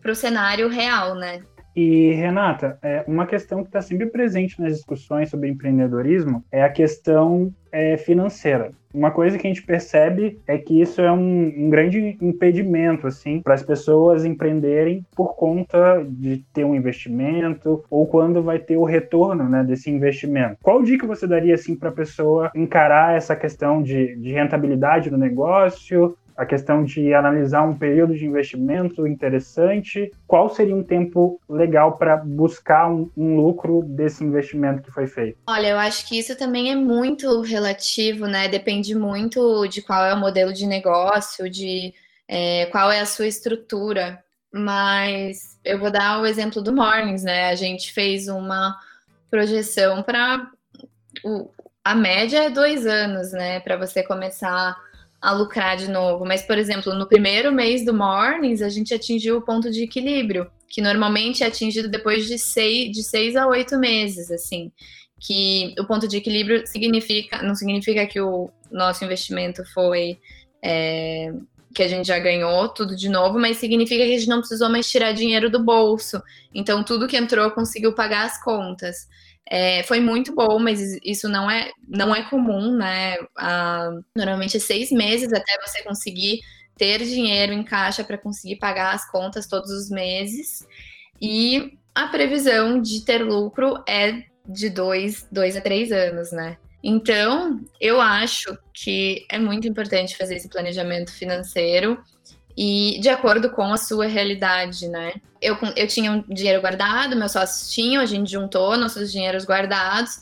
para 0.00 0.12
o 0.12 0.14
cenário 0.14 0.68
real, 0.68 1.14
né? 1.14 1.42
E, 1.74 2.12
Renata, 2.12 2.78
é, 2.82 3.04
uma 3.06 3.26
questão 3.26 3.62
que 3.62 3.68
está 3.68 3.80
sempre 3.80 4.06
presente 4.06 4.60
nas 4.60 4.74
discussões 4.74 5.30
sobre 5.30 5.48
empreendedorismo 5.48 6.44
é 6.50 6.62
a 6.62 6.70
questão 6.70 7.52
é, 7.72 7.96
financeira. 7.96 8.70
Uma 8.94 9.10
coisa 9.10 9.38
que 9.38 9.46
a 9.46 9.50
gente 9.50 9.62
percebe 9.62 10.38
é 10.46 10.58
que 10.58 10.80
isso 10.80 11.00
é 11.00 11.10
um, 11.10 11.52
um 11.56 11.70
grande 11.70 12.18
impedimento 12.20 13.06
assim, 13.06 13.40
para 13.40 13.54
as 13.54 13.62
pessoas 13.62 14.24
empreenderem 14.24 15.04
por 15.16 15.34
conta 15.34 16.04
de 16.06 16.44
ter 16.52 16.64
um 16.64 16.74
investimento 16.74 17.82
ou 17.88 18.06
quando 18.06 18.42
vai 18.42 18.58
ter 18.58 18.76
o 18.76 18.84
retorno 18.84 19.48
né, 19.48 19.64
desse 19.64 19.90
investimento. 19.90 20.58
Qual 20.62 20.82
dica 20.82 21.06
você 21.06 21.26
daria 21.26 21.54
assim, 21.54 21.74
para 21.74 21.88
a 21.88 21.92
pessoa 21.92 22.50
encarar 22.54 23.16
essa 23.16 23.34
questão 23.34 23.82
de, 23.82 24.14
de 24.16 24.30
rentabilidade 24.32 25.08
do 25.08 25.16
negócio, 25.16 26.14
a 26.36 26.46
questão 26.46 26.84
de 26.84 27.12
analisar 27.14 27.62
um 27.62 27.76
período 27.76 28.14
de 28.14 28.26
investimento 28.26 29.06
interessante, 29.06 30.10
qual 30.26 30.48
seria 30.48 30.74
um 30.74 30.82
tempo 30.82 31.40
legal 31.48 31.96
para 31.96 32.16
buscar 32.16 32.90
um, 32.90 33.10
um, 33.16 33.36
lucro 33.36 33.82
desse 33.82 34.24
investimento 34.24 34.82
que 34.82 34.90
foi 34.90 35.06
feito? 35.06 35.38
Olha, 35.46 35.68
eu 35.68 35.78
acho 35.78 36.08
que 36.08 36.18
isso 36.18 36.36
também 36.36 36.70
é 36.70 36.74
muito 36.74 37.40
relativo, 37.40 38.26
né? 38.26 38.48
Depende 38.48 38.94
muito 38.94 39.66
de 39.68 39.82
qual 39.82 40.04
é 40.04 40.14
o 40.14 40.20
modelo 40.20 40.52
de 40.52 40.66
negócio, 40.66 41.48
de 41.48 41.92
é, 42.28 42.66
qual 42.66 42.90
é 42.90 43.00
a 43.00 43.06
sua 43.06 43.26
estrutura. 43.26 44.22
Mas 44.52 45.58
eu 45.64 45.78
vou 45.78 45.90
dar 45.90 46.20
o 46.20 46.26
exemplo 46.26 46.60
do 46.60 46.74
Mornings, 46.74 47.22
né? 47.22 47.48
A 47.48 47.54
gente 47.54 47.92
fez 47.92 48.28
uma 48.28 48.76
projeção 49.30 50.02
para 50.02 50.50
a 51.84 51.94
média 51.94 52.44
é 52.44 52.50
dois 52.50 52.86
anos, 52.86 53.32
né? 53.32 53.60
Para 53.60 53.76
você 53.76 54.02
começar 54.02 54.76
a 55.22 55.32
lucrar 55.32 55.76
de 55.76 55.88
novo. 55.88 56.26
Mas, 56.26 56.42
por 56.42 56.58
exemplo, 56.58 56.92
no 56.94 57.06
primeiro 57.06 57.52
mês 57.52 57.84
do 57.84 57.94
Mornings, 57.94 58.60
a 58.60 58.68
gente 58.68 58.92
atingiu 58.92 59.38
o 59.38 59.42
ponto 59.42 59.70
de 59.70 59.84
equilíbrio. 59.84 60.50
que 60.68 60.80
normalmente 60.80 61.44
é 61.44 61.46
atingido 61.46 61.86
depois 61.86 62.26
de 62.26 62.38
seis, 62.38 62.90
de 62.90 63.02
seis 63.02 63.36
a 63.36 63.46
oito 63.46 63.78
meses, 63.78 64.30
assim. 64.30 64.72
Que 65.20 65.74
o 65.78 65.86
ponto 65.86 66.08
de 66.08 66.16
equilíbrio 66.16 66.66
significa, 66.66 67.42
não 67.42 67.54
significa 67.54 68.06
que 68.06 68.18
o 68.18 68.50
nosso 68.70 69.04
investimento 69.04 69.62
foi. 69.74 70.18
É, 70.64 71.30
que 71.74 71.82
a 71.82 71.88
gente 71.88 72.06
já 72.06 72.18
ganhou 72.18 72.68
tudo 72.68 72.96
de 72.96 73.08
novo, 73.08 73.38
mas 73.38 73.56
significa 73.58 74.04
que 74.04 74.14
a 74.14 74.18
gente 74.18 74.28
não 74.28 74.38
precisou 74.38 74.68
mais 74.68 74.88
tirar 74.90 75.12
dinheiro 75.12 75.50
do 75.50 75.62
bolso. 75.62 76.22
Então, 76.54 76.84
tudo 76.84 77.08
que 77.08 77.16
entrou 77.16 77.50
conseguiu 77.50 77.94
pagar 77.94 78.26
as 78.26 78.42
contas. 78.42 79.08
É, 79.48 79.82
foi 79.82 80.00
muito 80.00 80.34
bom, 80.34 80.58
mas 80.58 80.80
isso 81.04 81.28
não 81.28 81.50
é, 81.50 81.70
não 81.86 82.14
é 82.14 82.22
comum, 82.28 82.76
né? 82.76 83.16
Ah, 83.36 83.90
normalmente 84.16 84.56
é 84.56 84.60
seis 84.60 84.90
meses 84.90 85.32
até 85.32 85.58
você 85.60 85.82
conseguir 85.82 86.40
ter 86.76 86.98
dinheiro 87.04 87.52
em 87.52 87.62
caixa 87.62 88.02
para 88.02 88.18
conseguir 88.18 88.56
pagar 88.56 88.94
as 88.94 89.08
contas 89.10 89.46
todos 89.46 89.70
os 89.70 89.90
meses. 89.90 90.66
E 91.20 91.78
a 91.94 92.08
previsão 92.08 92.80
de 92.80 93.04
ter 93.04 93.22
lucro 93.22 93.82
é 93.86 94.22
de 94.48 94.70
dois, 94.70 95.26
dois 95.30 95.56
a 95.56 95.60
três 95.60 95.92
anos, 95.92 96.32
né? 96.32 96.56
Então, 96.82 97.60
eu 97.80 98.00
acho 98.00 98.58
que 98.74 99.24
é 99.30 99.38
muito 99.38 99.68
importante 99.68 100.16
fazer 100.16 100.36
esse 100.36 100.48
planejamento 100.48 101.12
financeiro 101.12 102.02
e 102.56 102.98
de 103.00 103.08
acordo 103.08 103.50
com 103.50 103.72
a 103.72 103.76
sua 103.76 104.06
realidade, 104.06 104.88
né? 104.88 105.14
Eu, 105.40 105.56
eu 105.76 105.86
tinha 105.86 106.12
um 106.12 106.22
dinheiro 106.22 106.60
guardado, 106.60 107.16
meus 107.16 107.32
sócios 107.32 107.72
tinham, 107.72 108.02
a 108.02 108.06
gente 108.06 108.30
juntou 108.30 108.76
nossos 108.76 109.10
dinheiros 109.10 109.44
guardados 109.44 110.20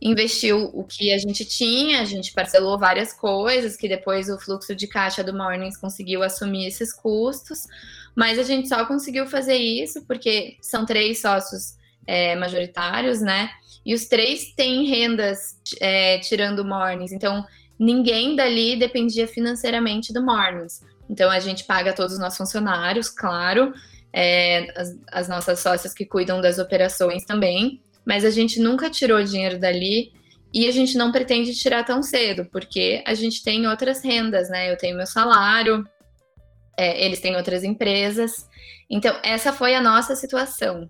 investiu 0.00 0.70
o 0.74 0.84
que 0.84 1.12
a 1.12 1.18
gente 1.18 1.44
tinha, 1.44 2.00
a 2.00 2.04
gente 2.04 2.32
parcelou 2.32 2.78
várias 2.78 3.12
coisas, 3.12 3.76
que 3.76 3.88
depois 3.88 4.28
o 4.28 4.38
fluxo 4.38 4.74
de 4.74 4.86
caixa 4.86 5.24
do 5.24 5.34
Mornings 5.34 5.76
conseguiu 5.76 6.22
assumir 6.22 6.66
esses 6.66 6.92
custos, 6.92 7.66
mas 8.14 8.38
a 8.38 8.42
gente 8.42 8.68
só 8.68 8.84
conseguiu 8.84 9.26
fazer 9.26 9.56
isso 9.56 10.04
porque 10.06 10.56
são 10.60 10.84
três 10.84 11.20
sócios 11.20 11.76
é, 12.06 12.36
majoritários, 12.36 13.20
né? 13.20 13.50
E 13.84 13.94
os 13.94 14.06
três 14.06 14.52
têm 14.54 14.84
rendas 14.86 15.58
é, 15.80 16.18
tirando 16.18 16.60
o 16.60 16.64
Mornings, 16.64 17.12
então 17.12 17.44
ninguém 17.78 18.36
dali 18.36 18.76
dependia 18.76 19.26
financeiramente 19.26 20.12
do 20.12 20.24
Mornings. 20.24 20.82
Então 21.08 21.30
a 21.30 21.38
gente 21.40 21.64
paga 21.64 21.92
todos 21.92 22.14
os 22.14 22.18
nossos 22.18 22.38
funcionários, 22.38 23.08
claro, 23.08 23.72
é, 24.12 24.72
as, 24.80 24.96
as 25.12 25.28
nossas 25.28 25.60
sócias 25.60 25.92
que 25.92 26.04
cuidam 26.04 26.40
das 26.40 26.58
operações 26.58 27.24
também 27.24 27.80
mas 28.06 28.24
a 28.24 28.30
gente 28.30 28.60
nunca 28.60 28.88
tirou 28.88 29.20
dinheiro 29.24 29.58
dali 29.58 30.12
e 30.54 30.68
a 30.68 30.70
gente 30.70 30.96
não 30.96 31.10
pretende 31.10 31.52
tirar 31.56 31.82
tão 31.82 32.00
cedo, 32.02 32.46
porque 32.52 33.02
a 33.04 33.12
gente 33.12 33.42
tem 33.42 33.66
outras 33.66 34.02
rendas, 34.02 34.48
né? 34.48 34.70
Eu 34.70 34.78
tenho 34.78 34.96
meu 34.96 35.06
salário, 35.06 35.84
é, 36.78 37.04
eles 37.04 37.20
têm 37.20 37.34
outras 37.34 37.64
empresas. 37.64 38.48
Então, 38.88 39.18
essa 39.24 39.52
foi 39.52 39.74
a 39.74 39.82
nossa 39.82 40.14
situação. 40.14 40.88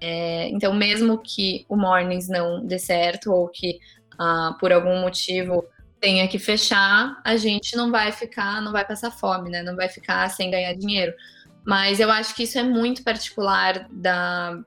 É, 0.00 0.48
então, 0.48 0.74
mesmo 0.74 1.18
que 1.18 1.64
o 1.68 1.76
Mornings 1.76 2.28
não 2.28 2.66
dê 2.66 2.80
certo 2.80 3.32
ou 3.32 3.48
que 3.48 3.78
ah, 4.18 4.56
por 4.58 4.72
algum 4.72 5.00
motivo 5.00 5.64
tenha 6.00 6.26
que 6.26 6.38
fechar, 6.38 7.20
a 7.24 7.36
gente 7.36 7.76
não 7.76 7.90
vai 7.90 8.10
ficar, 8.10 8.62
não 8.62 8.72
vai 8.72 8.84
passar 8.84 9.10
fome, 9.10 9.50
né? 9.50 9.62
Não 9.62 9.76
vai 9.76 9.88
ficar 9.88 10.28
sem 10.30 10.50
ganhar 10.50 10.72
dinheiro. 10.74 11.12
Mas 11.64 12.00
eu 12.00 12.10
acho 12.10 12.34
que 12.34 12.44
isso 12.44 12.58
é 12.58 12.62
muito 12.62 13.04
particular 13.04 13.86
da, 13.90 14.58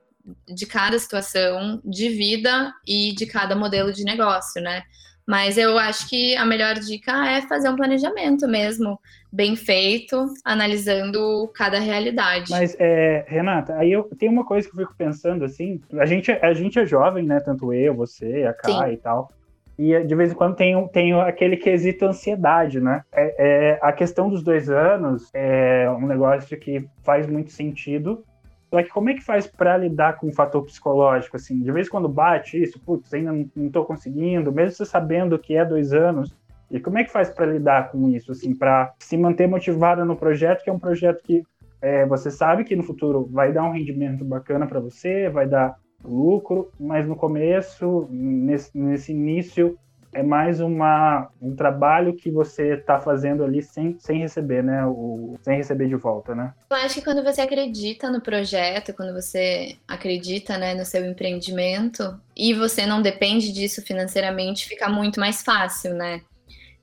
de 0.48 0.64
cada 0.64 0.98
situação 0.98 1.80
de 1.84 2.08
vida 2.08 2.72
e 2.86 3.12
de 3.14 3.26
cada 3.26 3.56
modelo 3.56 3.92
de 3.92 4.04
negócio, 4.04 4.62
né? 4.62 4.82
Mas 5.26 5.56
eu 5.56 5.78
acho 5.78 6.08
que 6.08 6.36
a 6.36 6.44
melhor 6.44 6.74
dica 6.74 7.26
é 7.26 7.40
fazer 7.40 7.70
um 7.70 7.76
planejamento 7.76 8.46
mesmo, 8.46 9.00
bem 9.32 9.56
feito, 9.56 10.26
analisando 10.44 11.50
cada 11.54 11.80
realidade. 11.80 12.50
Mas, 12.50 12.76
é, 12.78 13.24
Renata, 13.26 13.74
aí 13.76 13.90
eu 13.90 14.04
tenho 14.18 14.32
uma 14.32 14.44
coisa 14.44 14.68
que 14.68 14.74
eu 14.74 14.80
fico 14.80 14.94
pensando 14.96 15.44
assim, 15.44 15.80
a 15.98 16.04
gente, 16.04 16.30
a 16.30 16.52
gente 16.52 16.78
é 16.78 16.84
jovem, 16.84 17.24
né? 17.24 17.40
Tanto 17.40 17.72
eu, 17.72 17.94
você, 17.94 18.44
a 18.44 18.52
Kai 18.52 18.92
e 18.92 18.96
tal. 18.98 19.32
E 19.78 20.04
de 20.04 20.14
vez 20.14 20.32
em 20.32 20.34
quando 20.34 20.54
tem, 20.54 20.88
tem 20.88 21.12
aquele 21.20 21.56
quesito 21.56 22.04
ansiedade, 22.04 22.80
né? 22.80 23.02
É, 23.12 23.34
é, 23.38 23.78
a 23.82 23.92
questão 23.92 24.28
dos 24.28 24.42
dois 24.42 24.70
anos 24.70 25.28
é 25.34 25.90
um 25.90 26.06
negócio 26.06 26.56
que 26.58 26.88
faz 27.02 27.26
muito 27.26 27.50
sentido, 27.50 28.24
só 28.70 28.82
que 28.82 28.88
como 28.88 29.10
é 29.10 29.14
que 29.14 29.24
faz 29.24 29.46
para 29.46 29.76
lidar 29.76 30.16
com 30.16 30.28
o 30.28 30.32
fator 30.32 30.64
psicológico, 30.64 31.36
assim? 31.36 31.60
De 31.60 31.70
vez 31.72 31.86
em 31.86 31.90
quando 31.90 32.08
bate 32.08 32.60
isso, 32.60 32.80
putz, 32.80 33.12
ainda 33.12 33.32
não 33.32 33.66
estou 33.66 33.84
conseguindo, 33.84 34.52
mesmo 34.52 34.72
você 34.72 34.84
sabendo 34.84 35.38
que 35.38 35.56
é 35.56 35.64
dois 35.64 35.92
anos, 35.92 36.36
e 36.70 36.80
como 36.80 36.98
é 36.98 37.04
que 37.04 37.12
faz 37.12 37.30
para 37.30 37.46
lidar 37.46 37.90
com 37.90 38.08
isso, 38.10 38.32
assim, 38.32 38.54
para 38.54 38.92
se 38.98 39.16
manter 39.16 39.46
motivada 39.46 40.04
no 40.04 40.16
projeto, 40.16 40.64
que 40.64 40.70
é 40.70 40.72
um 40.72 40.78
projeto 40.78 41.22
que 41.22 41.42
é, 41.80 42.06
você 42.06 42.30
sabe 42.30 42.64
que 42.64 42.74
no 42.74 42.82
futuro 42.82 43.28
vai 43.30 43.52
dar 43.52 43.64
um 43.64 43.72
rendimento 43.72 44.24
bacana 44.24 44.66
para 44.66 44.80
você, 44.80 45.28
vai 45.28 45.46
dar 45.46 45.76
lucro, 46.04 46.70
mas 46.78 47.06
no 47.06 47.16
começo, 47.16 48.06
nesse, 48.10 48.76
nesse 48.76 49.12
início, 49.12 49.78
é 50.14 50.22
mais 50.22 50.60
uma, 50.60 51.28
um 51.42 51.54
trabalho 51.54 52.14
que 52.14 52.30
você 52.30 52.74
está 52.74 53.00
fazendo 53.00 53.42
ali 53.42 53.62
sem, 53.62 53.98
sem 53.98 54.20
receber, 54.20 54.62
né? 54.62 54.86
O, 54.86 55.36
sem 55.42 55.56
receber 55.56 55.88
de 55.88 55.96
volta, 55.96 56.34
né? 56.34 56.54
Eu 56.70 56.76
acho 56.76 56.94
que 56.94 57.02
quando 57.02 57.22
você 57.22 57.40
acredita 57.40 58.08
no 58.08 58.20
projeto, 58.20 58.94
quando 58.94 59.12
você 59.12 59.76
acredita 59.88 60.56
né, 60.56 60.74
no 60.74 60.84
seu 60.84 61.04
empreendimento 61.04 62.18
e 62.36 62.54
você 62.54 62.86
não 62.86 63.02
depende 63.02 63.52
disso 63.52 63.82
financeiramente, 63.82 64.68
fica 64.68 64.88
muito 64.88 65.18
mais 65.18 65.42
fácil, 65.42 65.94
né? 65.94 66.22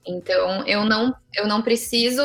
Então, 0.05 0.67
eu 0.67 0.84
não, 0.84 1.15
eu 1.34 1.47
não 1.47 1.62
preciso 1.62 2.21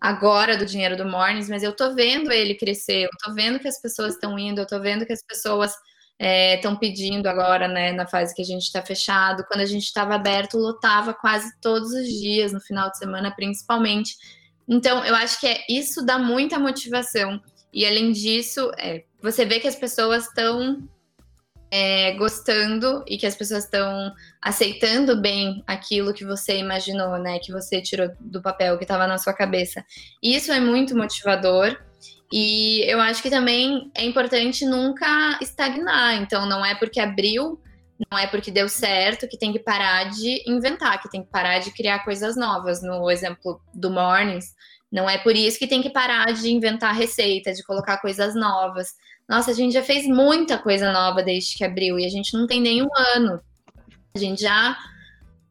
agora 0.00 0.58
do 0.58 0.66
dinheiro 0.66 0.96
do 0.96 1.06
Mornings, 1.06 1.48
mas 1.48 1.62
eu 1.62 1.74
tô 1.74 1.94
vendo 1.94 2.30
ele 2.30 2.54
crescer, 2.54 3.04
eu 3.04 3.10
tô 3.24 3.32
vendo 3.32 3.58
que 3.58 3.68
as 3.68 3.80
pessoas 3.80 4.14
estão 4.14 4.38
indo, 4.38 4.60
eu 4.60 4.66
tô 4.66 4.78
vendo 4.78 5.06
que 5.06 5.12
as 5.12 5.22
pessoas 5.22 5.72
estão 6.18 6.72
é, 6.72 6.76
pedindo 6.76 7.26
agora, 7.26 7.66
né, 7.66 7.92
na 7.92 8.06
fase 8.06 8.34
que 8.34 8.42
a 8.42 8.44
gente 8.44 8.62
está 8.62 8.82
fechado. 8.82 9.44
Quando 9.48 9.60
a 9.60 9.66
gente 9.66 9.84
estava 9.84 10.14
aberto, 10.14 10.56
lotava 10.56 11.12
quase 11.12 11.52
todos 11.60 11.92
os 11.92 12.06
dias, 12.06 12.52
no 12.52 12.60
final 12.60 12.90
de 12.90 12.98
semana 12.98 13.34
principalmente. 13.34 14.16
Então, 14.68 15.04
eu 15.04 15.14
acho 15.14 15.40
que 15.40 15.46
é, 15.46 15.64
isso 15.68 16.04
dá 16.04 16.18
muita 16.18 16.58
motivação. 16.58 17.40
E 17.72 17.84
além 17.84 18.12
disso, 18.12 18.70
é, 18.78 19.04
você 19.20 19.44
vê 19.44 19.58
que 19.58 19.68
as 19.68 19.74
pessoas 19.74 20.26
estão 20.26 20.88
é, 21.70 22.12
gostando 22.12 23.04
e 23.06 23.18
que 23.18 23.26
as 23.26 23.34
pessoas 23.34 23.64
estão 23.64 24.12
aceitando 24.40 25.20
bem 25.20 25.62
aquilo 25.66 26.14
que 26.14 26.24
você 26.24 26.56
imaginou, 26.56 27.18
né? 27.18 27.40
Que 27.40 27.50
você 27.50 27.82
tirou 27.82 28.10
do 28.20 28.40
papel, 28.40 28.78
que 28.78 28.84
estava 28.84 29.08
na 29.08 29.18
sua 29.18 29.34
cabeça. 29.34 29.84
Isso 30.22 30.52
é 30.52 30.60
muito 30.60 30.96
motivador. 30.96 31.76
E 32.36 32.82
eu 32.90 33.00
acho 33.00 33.22
que 33.22 33.30
também 33.30 33.92
é 33.94 34.04
importante 34.04 34.66
nunca 34.66 35.38
estagnar. 35.40 36.20
Então, 36.20 36.46
não 36.46 36.66
é 36.66 36.74
porque 36.74 36.98
abriu, 36.98 37.60
não 38.10 38.18
é 38.18 38.26
porque 38.26 38.50
deu 38.50 38.68
certo 38.68 39.28
que 39.28 39.38
tem 39.38 39.52
que 39.52 39.60
parar 39.60 40.10
de 40.10 40.42
inventar, 40.44 41.00
que 41.00 41.08
tem 41.08 41.22
que 41.22 41.30
parar 41.30 41.60
de 41.60 41.70
criar 41.70 42.00
coisas 42.00 42.36
novas. 42.36 42.82
No 42.82 43.08
exemplo 43.08 43.60
do 43.72 43.88
Mornings, 43.88 44.46
não 44.90 45.08
é 45.08 45.16
por 45.16 45.36
isso 45.36 45.60
que 45.60 45.68
tem 45.68 45.80
que 45.80 45.90
parar 45.90 46.32
de 46.32 46.50
inventar 46.50 46.92
receita, 46.92 47.52
de 47.52 47.62
colocar 47.62 47.98
coisas 47.98 48.34
novas. 48.34 48.88
Nossa, 49.28 49.52
a 49.52 49.54
gente 49.54 49.72
já 49.72 49.82
fez 49.84 50.04
muita 50.04 50.58
coisa 50.58 50.90
nova 50.90 51.22
desde 51.22 51.56
que 51.56 51.62
abriu 51.62 52.00
e 52.00 52.04
a 52.04 52.10
gente 52.10 52.36
não 52.36 52.48
tem 52.48 52.60
nenhum 52.60 52.88
ano. 53.14 53.40
A 54.12 54.18
gente 54.18 54.42
já 54.42 54.76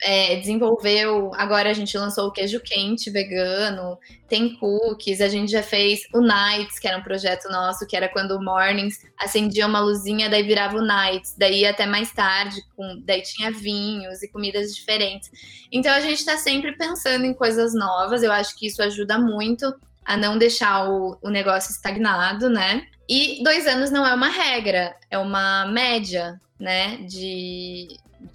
é, 0.04 0.36
desenvolveu. 0.36 1.32
Agora 1.36 1.70
a 1.70 1.74
gente 1.74 1.98
lançou 1.98 2.28
o 2.28 2.32
queijo 2.32 2.60
quente 2.60 3.10
vegano, 3.10 3.98
tem 4.28 4.56
cookies, 4.58 5.22
a 5.22 5.30
gente 5.30 5.52
já 5.52 5.64
fez 5.64 6.02
o 6.14 6.20
Nights, 6.20 6.78
que 6.78 6.88
era 6.88 6.98
um 6.98 7.02
projeto 7.02 7.50
nosso, 7.50 7.88
que 7.88 7.96
era 7.96 8.10
quando 8.10 8.32
o 8.32 8.44
Mornings 8.44 9.00
acendia 9.18 9.66
uma 9.66 9.80
luzinha, 9.80 10.30
daí 10.30 10.44
virava 10.44 10.78
o 10.78 10.86
Nights, 10.86 11.36
daí 11.38 11.66
até 11.66 11.86
mais 11.86 12.12
tarde, 12.12 12.62
com, 12.76 13.02
daí 13.06 13.22
tinha 13.22 13.50
vinhos 13.50 14.22
e 14.22 14.28
comidas 14.28 14.76
diferentes. 14.76 15.32
Então 15.72 15.94
a 15.94 16.02
gente 16.02 16.20
está 16.20 16.38
sempre 16.38 16.74
pensando 16.78 17.26
em 17.26 17.34
coisas 17.34 17.74
novas, 17.74 18.24
eu 18.24 18.32
acho 18.32 18.58
que 18.58 18.68
isso 18.68 18.84
ajuda 18.84 19.18
muito 19.18 19.74
a 20.04 20.18
não 20.18 20.38
deixar 20.38 20.90
o, 20.90 21.18
o 21.22 21.30
negócio 21.30 21.72
estagnado, 21.72 22.50
né? 22.50 22.86
E 23.08 23.42
dois 23.42 23.66
anos 23.68 23.90
não 23.90 24.06
é 24.06 24.14
uma 24.14 24.28
regra, 24.28 24.94
é 25.10 25.18
uma 25.18 25.66
média, 25.68 26.40
né? 26.60 26.98
De, 27.08 27.88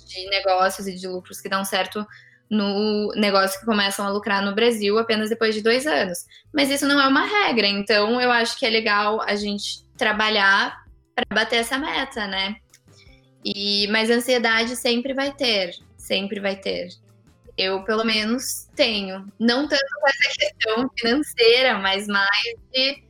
de 0.06 0.28
negócios 0.30 0.86
e 0.86 0.94
de 0.94 1.06
lucros 1.06 1.40
que 1.40 1.48
dão 1.48 1.64
certo 1.64 2.06
no 2.50 3.12
negócio 3.14 3.60
que 3.60 3.66
começam 3.66 4.06
a 4.06 4.10
lucrar 4.10 4.42
no 4.42 4.54
Brasil 4.54 4.98
apenas 4.98 5.28
depois 5.28 5.54
de 5.54 5.62
dois 5.62 5.86
anos. 5.86 6.24
Mas 6.52 6.70
isso 6.70 6.86
não 6.86 7.00
é 7.00 7.06
uma 7.06 7.24
regra, 7.24 7.66
então 7.66 8.20
eu 8.20 8.30
acho 8.30 8.58
que 8.58 8.64
é 8.64 8.70
legal 8.70 9.20
a 9.20 9.34
gente 9.36 9.84
trabalhar 9.96 10.84
para 11.14 11.26
bater 11.34 11.56
essa 11.56 11.78
meta, 11.78 12.26
né? 12.26 12.56
E 13.44 13.86
mas 13.88 14.10
ansiedade 14.10 14.76
sempre 14.76 15.12
vai 15.12 15.32
ter, 15.32 15.74
sempre 15.96 16.40
vai 16.40 16.56
ter. 16.56 16.88
Eu 17.56 17.82
pelo 17.82 18.04
menos 18.04 18.68
tenho, 18.74 19.26
não 19.38 19.68
tanto 19.68 20.00
com 20.00 20.08
essa 20.08 20.38
questão 20.38 20.90
financeira, 20.98 21.78
mas 21.78 22.06
mais 22.06 22.42
de, 22.72 23.02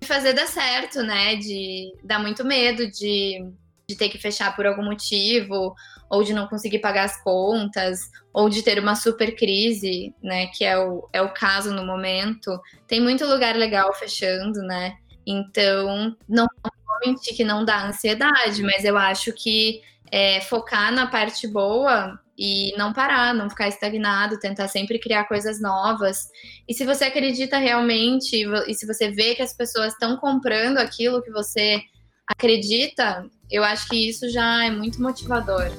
de 0.00 0.06
fazer 0.06 0.32
dar 0.32 0.46
certo, 0.46 1.02
né? 1.02 1.36
De 1.36 1.94
dar 2.02 2.18
muito 2.18 2.44
medo 2.44 2.90
de, 2.90 3.46
de 3.92 3.98
ter 3.98 4.08
que 4.08 4.18
fechar 4.18 4.56
por 4.56 4.66
algum 4.66 4.82
motivo 4.82 5.74
ou 6.10 6.22
de 6.22 6.32
não 6.32 6.46
conseguir 6.46 6.78
pagar 6.78 7.04
as 7.04 7.22
contas, 7.22 8.00
ou 8.32 8.48
de 8.48 8.62
ter 8.62 8.78
uma 8.78 8.94
super 8.94 9.34
crise, 9.34 10.14
né, 10.22 10.46
que 10.48 10.64
é 10.64 10.78
o, 10.78 11.08
é 11.12 11.22
o 11.22 11.32
caso 11.32 11.72
no 11.74 11.86
momento. 11.86 12.58
Tem 12.86 13.00
muito 13.00 13.24
lugar 13.26 13.56
legal 13.56 13.92
fechando, 13.94 14.60
né? 14.60 14.96
Então, 15.26 16.14
não 16.28 16.46
vou 16.62 16.98
mentir 17.06 17.34
que 17.36 17.44
não 17.44 17.64
dá 17.64 17.86
ansiedade, 17.86 18.62
mas 18.62 18.84
eu 18.84 18.96
acho 18.98 19.32
que 19.32 19.80
é, 20.10 20.40
focar 20.42 20.92
na 20.92 21.06
parte 21.06 21.46
boa 21.46 22.18
e 22.36 22.76
não 22.76 22.92
parar, 22.92 23.34
não 23.34 23.48
ficar 23.48 23.68
estagnado, 23.68 24.38
tentar 24.38 24.68
sempre 24.68 24.98
criar 24.98 25.24
coisas 25.24 25.60
novas. 25.60 26.28
E 26.68 26.74
se 26.74 26.84
você 26.84 27.04
acredita 27.04 27.56
realmente 27.56 28.44
e 28.66 28.74
se 28.74 28.86
você 28.86 29.10
vê 29.10 29.34
que 29.34 29.42
as 29.42 29.54
pessoas 29.54 29.92
estão 29.92 30.16
comprando 30.16 30.78
aquilo 30.78 31.22
que 31.22 31.30
você 31.30 31.80
acredita, 32.26 33.26
eu 33.52 33.62
acho 33.62 33.86
que 33.86 34.08
isso 34.08 34.30
já 34.30 34.64
é 34.64 34.70
muito 34.70 35.00
motivador. 35.00 35.70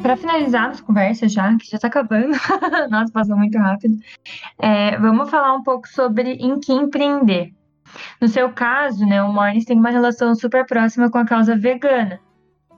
Para 0.00 0.16
finalizar 0.16 0.68
nossa 0.68 0.82
conversa 0.82 1.28
já, 1.28 1.56
que 1.56 1.68
já 1.68 1.76
está 1.76 1.88
acabando, 1.88 2.30
nossa, 2.90 3.12
passou 3.12 3.36
muito 3.36 3.58
rápido, 3.58 3.98
é, 4.58 4.96
vamos 4.98 5.28
falar 5.30 5.52
um 5.54 5.62
pouco 5.62 5.88
sobre 5.88 6.32
em 6.34 6.58
que 6.60 6.72
empreender. 6.72 7.52
No 8.20 8.28
seu 8.28 8.52
caso, 8.52 9.04
né, 9.04 9.20
o 9.20 9.32
Mornis 9.32 9.64
tem 9.64 9.76
uma 9.76 9.90
relação 9.90 10.34
super 10.36 10.64
próxima 10.64 11.10
com 11.10 11.18
a 11.18 11.24
causa 11.24 11.56
vegana, 11.56 12.20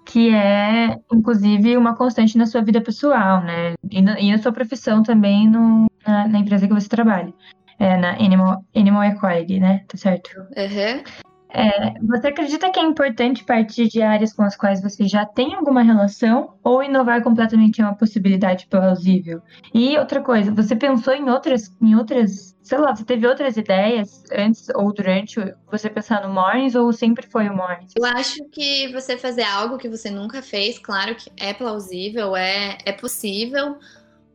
que 0.04 0.34
é, 0.34 0.98
inclusive, 1.12 1.76
uma 1.76 1.96
constante 1.96 2.36
na 2.36 2.46
sua 2.46 2.62
vida 2.62 2.80
pessoal, 2.80 3.42
né, 3.42 3.74
e, 3.90 4.02
no, 4.02 4.18
e 4.18 4.30
na 4.30 4.38
sua 4.38 4.52
profissão 4.52 5.02
também 5.02 5.48
no, 5.48 5.86
na, 6.06 6.28
na, 6.28 6.38
empresa 6.38 6.66
que 6.66 6.74
você 6.74 6.88
trabalha, 6.88 7.32
é, 7.78 7.96
na 7.96 8.10
Animal, 8.12 8.64
Animal 8.74 9.04
Equality, 9.04 9.60
né, 9.60 9.84
tá 9.88 9.96
certo? 9.96 10.30
Uhum. 10.38 11.32
É, 11.54 12.00
você 12.00 12.28
acredita 12.28 12.70
que 12.70 12.80
é 12.80 12.82
importante 12.82 13.44
partir 13.44 13.86
de 13.88 14.00
áreas 14.00 14.32
com 14.32 14.42
as 14.42 14.56
quais 14.56 14.80
você 14.80 15.06
já 15.06 15.26
tem 15.26 15.54
alguma 15.54 15.82
relação 15.82 16.54
ou 16.64 16.82
inovar 16.82 17.22
completamente 17.22 17.80
é 17.80 17.84
uma 17.84 17.94
possibilidade 17.94 18.66
plausível? 18.66 19.42
E 19.74 19.98
outra 19.98 20.22
coisa, 20.22 20.52
você 20.52 20.74
pensou 20.74 21.12
em 21.12 21.28
outras, 21.28 21.70
em 21.80 21.94
outras, 21.94 22.56
sei 22.62 22.78
lá, 22.78 22.96
você 22.96 23.04
teve 23.04 23.26
outras 23.26 23.58
ideias 23.58 24.24
antes 24.32 24.68
ou 24.74 24.92
durante 24.94 25.38
você 25.70 25.90
pensar 25.90 26.26
no 26.26 26.32
Mornings 26.32 26.74
ou 26.74 26.90
sempre 26.90 27.26
foi 27.26 27.48
o 27.48 27.54
Mornings? 27.54 27.92
Eu 27.96 28.04
acho 28.06 28.42
que 28.50 28.90
você 28.92 29.18
fazer 29.18 29.42
algo 29.42 29.76
que 29.76 29.90
você 29.90 30.10
nunca 30.10 30.40
fez, 30.40 30.78
claro 30.78 31.14
que 31.14 31.30
é 31.38 31.52
plausível, 31.52 32.34
é, 32.34 32.78
é 32.86 32.92
possível, 32.92 33.76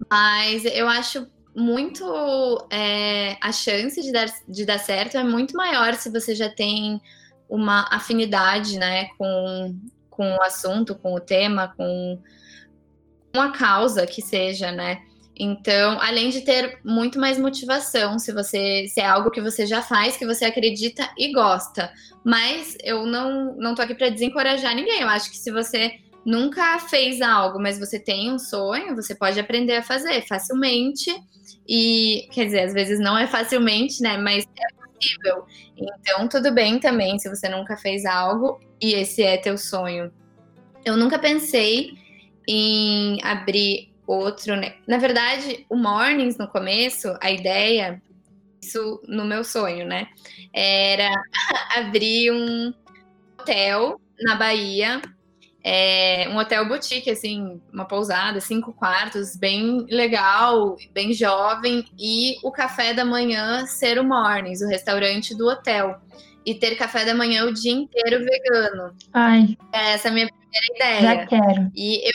mas 0.10 0.66
eu 0.66 0.88
acho 0.88 1.28
muito 1.58 2.68
é, 2.70 3.36
a 3.42 3.52
chance 3.52 4.00
de 4.00 4.12
dar, 4.12 4.28
de 4.48 4.64
dar 4.64 4.78
certo 4.78 5.18
é 5.18 5.24
muito 5.24 5.58
maior 5.58 5.96
se 5.96 6.08
você 6.12 6.36
já 6.36 6.48
tem 6.48 7.02
uma 7.50 7.88
afinidade 7.92 8.78
né, 8.78 9.06
com, 9.18 9.76
com 10.08 10.36
o 10.36 10.44
assunto, 10.44 10.94
com 10.94 11.16
o 11.16 11.20
tema, 11.20 11.74
com, 11.76 12.22
com 13.34 13.42
a 13.42 13.52
causa 13.52 14.06
que 14.06 14.22
seja, 14.22 14.72
né? 14.72 15.02
Então, 15.40 16.00
além 16.00 16.30
de 16.30 16.42
ter 16.42 16.80
muito 16.84 17.20
mais 17.20 17.40
motivação, 17.40 18.20
se 18.20 18.32
você 18.32 18.86
se 18.88 19.00
é 19.00 19.06
algo 19.06 19.32
que 19.32 19.42
você 19.42 19.66
já 19.66 19.82
faz, 19.82 20.16
que 20.16 20.26
você 20.26 20.46
acredita 20.46 21.10
e 21.18 21.32
gosta. 21.32 21.92
Mas 22.24 22.76
eu 22.84 23.06
não 23.06 23.56
não 23.56 23.74
tô 23.74 23.82
aqui 23.82 23.96
para 23.96 24.10
desencorajar 24.10 24.76
ninguém. 24.76 25.02
Eu 25.02 25.10
acho 25.10 25.30
que 25.30 25.38
se 25.38 25.52
você 25.52 26.00
nunca 26.28 26.78
fez 26.78 27.22
algo, 27.22 27.58
mas 27.58 27.80
você 27.80 27.98
tem 27.98 28.30
um 28.30 28.38
sonho, 28.38 28.94
você 28.94 29.16
pode 29.16 29.40
aprender 29.40 29.78
a 29.78 29.82
fazer 29.82 30.28
facilmente 30.28 31.10
e, 31.66 32.28
quer 32.34 32.44
dizer, 32.44 32.64
às 32.64 32.74
vezes 32.74 33.00
não 33.00 33.18
é 33.18 33.26
facilmente, 33.26 34.02
né? 34.04 34.18
Mas 34.18 34.44
é 34.44 34.76
possível. 34.76 35.46
Então, 35.78 36.28
tudo 36.28 36.54
bem 36.54 36.80
também 36.80 37.18
se 37.18 37.30
você 37.30 37.48
nunca 37.48 37.78
fez 37.78 38.04
algo 38.06 38.60
e 38.82 38.94
esse 38.94 39.24
é 39.24 39.38
teu 39.38 39.58
sonho. 39.58 40.12
Eu 40.84 40.98
nunca 40.98 41.18
pensei 41.18 41.92
em 42.46 43.24
abrir 43.24 43.94
outro. 44.06 44.58
Né? 44.58 44.76
Na 44.86 44.98
verdade, 44.98 45.66
o 45.70 45.78
Mornings 45.78 46.38
no 46.38 46.50
começo, 46.50 47.18
a 47.22 47.32
ideia, 47.32 48.02
isso 48.62 49.02
no 49.08 49.24
meu 49.24 49.46
sonho, 49.46 49.86
né? 49.88 50.10
Era 50.54 51.10
abrir 51.78 52.34
um 52.34 52.74
hotel 53.40 54.02
na 54.20 54.36
Bahia 54.36 55.02
é 55.70 56.30
um 56.30 56.38
hotel 56.38 56.66
boutique, 56.66 57.10
assim, 57.10 57.60
uma 57.74 57.84
pousada, 57.84 58.40
cinco 58.40 58.72
quartos, 58.72 59.36
bem 59.36 59.86
legal, 59.90 60.78
bem 60.94 61.12
jovem, 61.12 61.84
e 62.00 62.38
o 62.42 62.50
café 62.50 62.94
da 62.94 63.04
manhã 63.04 63.66
ser 63.66 64.00
o 64.00 64.04
Mornings, 64.06 64.62
o 64.62 64.68
restaurante 64.70 65.36
do 65.36 65.46
hotel. 65.46 66.00
E 66.46 66.56
ter 66.56 66.78
café 66.78 67.04
da 67.04 67.14
manhã 67.14 67.44
o 67.44 67.54
dia 67.54 67.74
inteiro 67.74 68.24
vegano. 68.24 68.96
Ai. 69.12 69.58
Essa 69.74 70.08
é 70.08 70.12
a 70.12 70.14
minha 70.14 70.30
primeira 70.30 70.74
ideia. 70.74 71.02
Já 71.02 71.26
quero. 71.26 71.72
E 71.76 72.08
eu, 72.08 72.14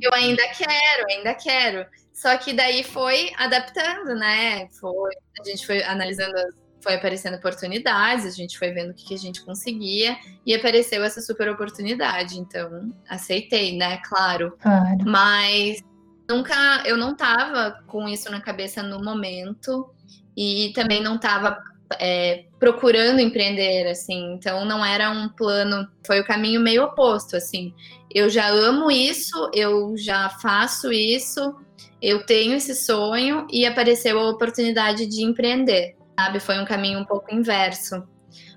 eu 0.00 0.14
ainda 0.14 0.42
quero, 0.48 1.06
ainda 1.08 1.34
quero. 1.34 1.86
Só 2.12 2.36
que 2.36 2.52
daí 2.52 2.82
foi 2.82 3.30
adaptando, 3.36 4.16
né? 4.16 4.66
Foi, 4.80 5.12
a 5.40 5.48
gente 5.48 5.64
foi 5.64 5.84
analisando 5.84 6.36
as 6.36 6.61
foi 6.82 6.94
aparecendo 6.94 7.36
oportunidades, 7.36 8.26
a 8.26 8.30
gente 8.30 8.58
foi 8.58 8.72
vendo 8.72 8.90
o 8.90 8.94
que, 8.94 9.06
que 9.06 9.14
a 9.14 9.18
gente 9.18 9.42
conseguia 9.42 10.16
e 10.44 10.54
apareceu 10.54 11.02
essa 11.04 11.20
super 11.20 11.48
oportunidade. 11.48 12.38
Então, 12.38 12.92
aceitei, 13.08 13.76
né? 13.76 13.98
Claro. 13.98 14.56
claro. 14.60 14.98
Mas 15.06 15.80
nunca, 16.28 16.82
eu 16.84 16.96
não 16.96 17.14
tava 17.14 17.82
com 17.86 18.08
isso 18.08 18.30
na 18.30 18.40
cabeça 18.40 18.82
no 18.82 19.02
momento 19.02 19.88
e 20.36 20.72
também 20.74 21.00
não 21.00 21.18
tava 21.18 21.56
é, 22.00 22.46
procurando 22.58 23.20
empreender, 23.20 23.86
assim. 23.88 24.34
Então, 24.34 24.64
não 24.64 24.84
era 24.84 25.10
um 25.10 25.28
plano, 25.28 25.88
foi 26.04 26.20
o 26.20 26.26
caminho 26.26 26.60
meio 26.60 26.84
oposto, 26.84 27.36
assim. 27.36 27.72
Eu 28.12 28.28
já 28.28 28.48
amo 28.48 28.90
isso, 28.90 29.50
eu 29.54 29.96
já 29.96 30.28
faço 30.28 30.92
isso, 30.92 31.54
eu 32.00 32.26
tenho 32.26 32.54
esse 32.54 32.74
sonho 32.74 33.46
e 33.50 33.64
apareceu 33.64 34.18
a 34.18 34.30
oportunidade 34.30 35.06
de 35.06 35.22
empreender 35.22 35.96
sabe? 36.22 36.40
Foi 36.40 36.58
um 36.58 36.64
caminho 36.64 37.00
um 37.00 37.04
pouco 37.04 37.34
inverso. 37.34 38.02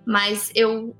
Mas 0.05 0.51
eu, 0.53 0.95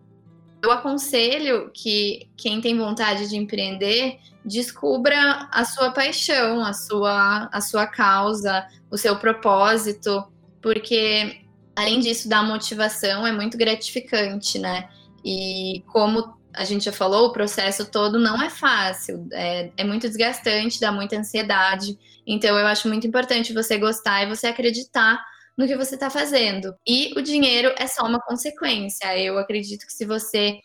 eu 0.63 0.71
aconselho 0.71 1.69
que 1.73 2.30
quem 2.36 2.60
tem 2.60 2.78
vontade 2.78 3.30
de 3.30 3.38
empreender 3.38 4.17
descubra 4.43 5.47
a 5.51 5.63
sua 5.65 5.91
paixão, 5.91 6.63
a 6.63 6.73
sua, 6.73 7.49
a 7.51 7.62
sua 7.62 7.88
causa, 7.88 8.67
o 8.89 8.97
seu 8.97 9.15
propósito, 9.17 10.23
porque 10.62 11.41
além 11.75 11.99
disso, 11.99 12.28
dá 12.28 12.41
motivação, 12.41 13.25
é 13.25 13.32
muito 13.32 13.58
gratificante, 13.58 14.58
né? 14.58 14.89
E 15.23 15.84
como 15.88 16.36
a 16.54 16.63
gente 16.63 16.86
já 16.86 16.91
falou, 16.91 17.28
o 17.28 17.34
processo 17.34 17.91
todo 17.91 18.17
não 18.17 18.41
é 18.41 18.49
fácil, 18.49 19.28
é, 19.34 19.71
é 19.75 19.84
muito 19.84 20.08
desgastante, 20.08 20.80
dá 20.80 20.91
muita 20.91 21.17
ansiedade. 21.17 21.97
Então, 22.25 22.58
eu 22.58 22.65
acho 22.65 22.88
muito 22.88 23.06
importante 23.06 23.54
você 23.54 23.78
gostar 23.78 24.23
e 24.23 24.30
você 24.30 24.47
acreditar 24.47 25.21
no 25.58 25.68
que 25.68 25.76
você 25.76 25.96
está 25.96 26.10
fazendo. 26.10 26.76
E 26.86 27.13
o 27.18 27.22
dinheiro 27.22 27.74
é 27.78 27.88
só 27.88 28.06
uma 28.06 28.20
consequência. 28.20 29.18
Eu 29.18 29.38
acredito 29.38 29.86
que 29.86 29.94
se 29.94 30.06
você 30.06 30.60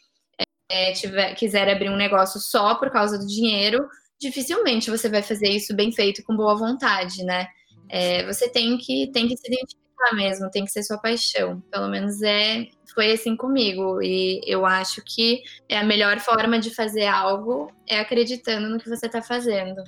é, 0.68 0.92
tiver, 0.92 1.34
quiser 1.34 1.68
abrir 1.68 1.90
um 1.90 1.96
negócio 1.96 2.40
só 2.40 2.74
por 2.74 2.90
causa 2.90 3.18
do 3.18 3.26
dinheiro, 3.26 3.86
dificilmente 4.20 4.90
você 4.90 5.08
vai 5.08 5.22
fazer 5.22 5.48
isso 5.48 5.74
bem 5.74 5.92
feito 5.92 6.22
com 6.24 6.36
boa 6.36 6.56
vontade, 6.56 7.24
né? 7.24 7.46
É, 7.88 8.24
você 8.26 8.48
tem 8.48 8.78
que, 8.78 9.10
tem 9.12 9.26
que 9.26 9.36
se 9.36 9.46
identificar 9.46 10.14
mesmo, 10.14 10.50
tem 10.50 10.64
que 10.64 10.70
ser 10.70 10.82
sua 10.82 10.98
paixão. 10.98 11.60
Pelo 11.70 11.88
menos 11.88 12.22
é 12.22 12.66
foi 12.94 13.12
assim 13.12 13.36
comigo. 13.36 14.02
E 14.02 14.40
eu 14.46 14.66
acho 14.66 15.02
que 15.04 15.42
é 15.68 15.78
a 15.78 15.84
melhor 15.84 16.18
forma 16.20 16.58
de 16.58 16.74
fazer 16.74 17.06
algo 17.06 17.72
é 17.86 18.00
acreditando 18.00 18.68
no 18.68 18.78
que 18.78 18.88
você 18.88 19.06
está 19.06 19.22
fazendo. 19.22 19.82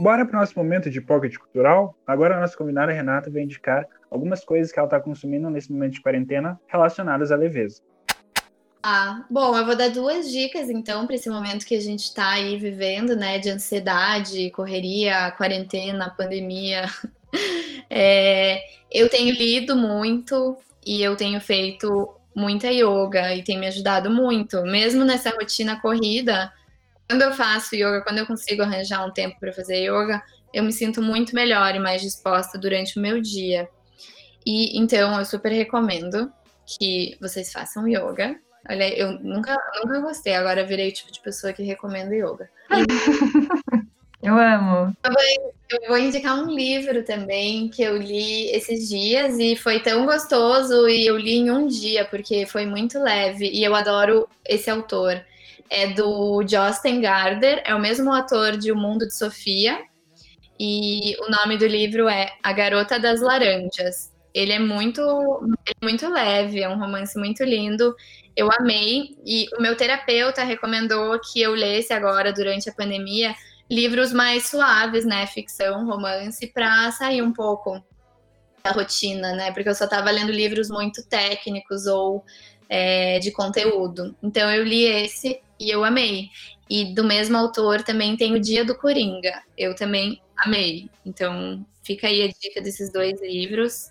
Bora 0.00 0.24
para 0.24 0.38
o 0.38 0.40
nosso 0.40 0.58
momento 0.58 0.88
de 0.88 0.98
pocket 0.98 1.36
cultural. 1.36 1.94
Agora 2.06 2.34
a 2.34 2.40
nossa 2.40 2.56
convidada 2.56 2.90
Renata 2.90 3.30
vai 3.30 3.42
indicar 3.42 3.86
algumas 4.10 4.42
coisas 4.42 4.72
que 4.72 4.78
ela 4.78 4.86
está 4.86 4.98
consumindo 4.98 5.50
nesse 5.50 5.70
momento 5.70 5.92
de 5.92 6.00
quarentena 6.00 6.58
relacionadas 6.68 7.30
à 7.30 7.36
leveza. 7.36 7.82
Ah, 8.82 9.26
bom, 9.28 9.54
eu 9.58 9.66
vou 9.66 9.76
dar 9.76 9.90
duas 9.90 10.30
dicas 10.30 10.70
então 10.70 11.06
para 11.06 11.16
esse 11.16 11.28
momento 11.28 11.66
que 11.66 11.74
a 11.74 11.80
gente 11.80 12.04
está 12.04 12.30
aí 12.30 12.56
vivendo, 12.56 13.14
né, 13.14 13.38
de 13.38 13.50
ansiedade, 13.50 14.50
correria, 14.52 15.32
quarentena, 15.32 16.08
pandemia. 16.08 16.86
É, 17.92 18.60
eu 18.90 19.08
tenho 19.08 19.34
lido 19.34 19.74
muito 19.74 20.56
e 20.86 21.02
eu 21.02 21.16
tenho 21.16 21.40
feito 21.40 22.08
muita 22.32 22.68
yoga 22.68 23.34
e 23.34 23.42
tem 23.42 23.58
me 23.58 23.66
ajudado 23.66 24.08
muito, 24.08 24.62
mesmo 24.62 25.04
nessa 25.04 25.30
rotina 25.30 25.80
corrida 25.80 26.52
quando 27.10 27.22
eu 27.22 27.32
faço 27.32 27.74
yoga, 27.74 28.02
quando 28.02 28.18
eu 28.18 28.26
consigo 28.26 28.62
arranjar 28.62 29.04
um 29.04 29.10
tempo 29.10 29.36
para 29.40 29.52
fazer 29.52 29.78
yoga, 29.82 30.22
eu 30.54 30.62
me 30.62 30.72
sinto 30.72 31.02
muito 31.02 31.34
melhor 31.34 31.74
e 31.74 31.80
mais 31.80 32.00
disposta 32.00 32.56
durante 32.56 32.96
o 32.96 33.02
meu 33.02 33.20
dia. 33.20 33.68
E 34.46 34.78
então 34.78 35.18
eu 35.18 35.24
super 35.24 35.50
recomendo 35.50 36.32
que 36.64 37.16
vocês 37.20 37.52
façam 37.52 37.88
yoga. 37.88 38.36
Olha, 38.68 38.96
eu 38.96 39.18
nunca, 39.18 39.56
nunca 39.82 40.00
gostei, 40.00 40.34
agora 40.34 40.64
virei 40.64 40.90
o 40.90 40.92
tipo 40.92 41.10
de 41.10 41.20
pessoa 41.20 41.52
que 41.52 41.64
recomenda 41.64 42.14
yoga. 42.14 42.48
eu 44.22 44.38
amo. 44.38 44.96
Também, 45.02 45.50
Eu 45.68 45.88
vou 45.88 45.98
indicar 45.98 46.36
um 46.36 46.48
livro 46.48 47.02
também 47.02 47.68
que 47.68 47.82
eu 47.82 47.96
li 47.96 48.52
esses 48.52 48.88
dias 48.88 49.36
e 49.36 49.56
foi 49.56 49.80
tão 49.80 50.06
gostoso 50.06 50.88
e 50.88 51.06
eu 51.06 51.18
li 51.18 51.38
em 51.38 51.50
um 51.50 51.66
dia 51.66 52.04
porque 52.04 52.46
foi 52.46 52.66
muito 52.66 53.02
leve 53.02 53.50
e 53.50 53.64
eu 53.64 53.74
adoro 53.74 54.28
esse 54.46 54.70
autor. 54.70 55.24
É 55.70 55.88
do 55.88 56.42
Josten 56.42 57.00
Garder, 57.00 57.62
é 57.64 57.74
o 57.74 57.80
mesmo 57.80 58.12
autor 58.12 58.56
de 58.56 58.72
O 58.72 58.76
Mundo 58.76 59.06
de 59.06 59.16
Sofia 59.16 59.78
e 60.58 61.16
o 61.20 61.30
nome 61.30 61.56
do 61.56 61.66
livro 61.66 62.08
é 62.08 62.32
A 62.42 62.52
Garota 62.52 62.98
das 62.98 63.20
Laranjas. 63.20 64.12
Ele 64.34 64.52
é 64.52 64.58
muito, 64.58 65.00
é 65.66 65.72
muito 65.82 66.08
leve, 66.08 66.60
é 66.60 66.68
um 66.68 66.78
romance 66.78 67.18
muito 67.18 67.42
lindo. 67.44 67.94
Eu 68.36 68.50
amei 68.52 69.16
e 69.24 69.46
o 69.56 69.62
meu 69.62 69.76
terapeuta 69.76 70.42
recomendou 70.44 71.18
que 71.20 71.40
eu 71.40 71.52
lesse 71.52 71.92
agora 71.92 72.32
durante 72.32 72.68
a 72.68 72.74
pandemia 72.74 73.34
livros 73.70 74.12
mais 74.12 74.48
suaves, 74.48 75.04
né, 75.04 75.26
ficção, 75.26 75.86
romance, 75.86 76.46
para 76.48 76.90
sair 76.90 77.22
um 77.22 77.32
pouco 77.32 77.80
da 78.62 78.72
rotina, 78.72 79.32
né? 79.32 79.52
Porque 79.52 79.68
eu 79.68 79.74
só 79.74 79.84
estava 79.84 80.10
lendo 80.10 80.32
livros 80.32 80.68
muito 80.68 81.06
técnicos 81.08 81.86
ou 81.86 82.24
é, 82.70 83.18
de 83.18 83.32
conteúdo. 83.32 84.14
Então 84.22 84.48
eu 84.48 84.62
li 84.62 84.84
esse 84.84 85.40
e 85.58 85.68
eu 85.68 85.84
amei. 85.84 86.28
E 86.70 86.94
do 86.94 87.02
mesmo 87.02 87.36
autor 87.36 87.82
também 87.82 88.16
tem 88.16 88.32
o 88.32 88.40
Dia 88.40 88.64
do 88.64 88.78
Coringa. 88.78 89.42
Eu 89.58 89.74
também 89.74 90.22
amei. 90.38 90.88
Então 91.04 91.66
fica 91.82 92.06
aí 92.06 92.22
a 92.22 92.28
dica 92.28 92.62
desses 92.62 92.92
dois 92.92 93.20
livros. 93.20 93.90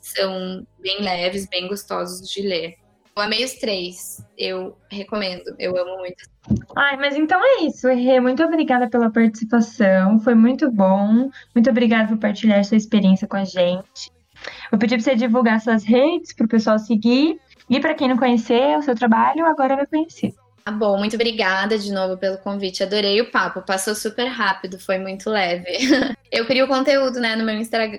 São 0.00 0.64
bem 0.78 1.02
leves, 1.02 1.48
bem 1.48 1.66
gostosos 1.66 2.30
de 2.30 2.40
ler. 2.42 2.76
Eu 3.16 3.22
amei 3.22 3.44
os 3.44 3.54
três. 3.54 4.24
Eu 4.38 4.78
recomendo. 4.88 5.42
Eu 5.58 5.76
amo 5.76 5.98
muito. 5.98 6.24
Ai, 6.76 6.96
mas 6.96 7.16
então 7.16 7.40
é 7.44 7.64
isso, 7.64 7.88
Rê. 7.88 8.20
Muito 8.20 8.44
obrigada 8.44 8.88
pela 8.88 9.10
participação. 9.10 10.20
Foi 10.20 10.34
muito 10.34 10.70
bom. 10.70 11.28
Muito 11.52 11.68
obrigada 11.68 12.08
por 12.08 12.18
partilhar 12.18 12.64
sua 12.64 12.76
experiência 12.76 13.26
com 13.26 13.36
a 13.36 13.44
gente. 13.44 14.12
Vou 14.70 14.78
pedir 14.78 14.94
para 14.94 15.04
você 15.04 15.16
divulgar 15.16 15.60
suas 15.60 15.84
redes 15.84 16.32
para 16.32 16.46
o 16.46 16.48
pessoal 16.48 16.78
seguir. 16.78 17.38
E 17.70 17.80
para 17.80 17.94
quem 17.94 18.08
não 18.08 18.16
conhecer 18.16 18.76
o 18.76 18.82
seu 18.82 18.96
trabalho, 18.96 19.46
agora 19.46 19.76
vai 19.76 19.86
conhecer. 19.86 20.34
Tá 20.64 20.72
bom, 20.72 20.98
muito 20.98 21.14
obrigada 21.14 21.78
de 21.78 21.92
novo 21.92 22.18
pelo 22.18 22.36
convite. 22.38 22.82
Adorei 22.82 23.20
o 23.20 23.30
papo, 23.30 23.62
passou 23.62 23.94
super 23.94 24.26
rápido, 24.26 24.78
foi 24.78 24.98
muito 24.98 25.30
leve. 25.30 25.64
Eu 26.30 26.44
crio 26.46 26.66
conteúdo, 26.66 27.18
né, 27.20 27.36
no 27.36 27.44
meu, 27.44 27.54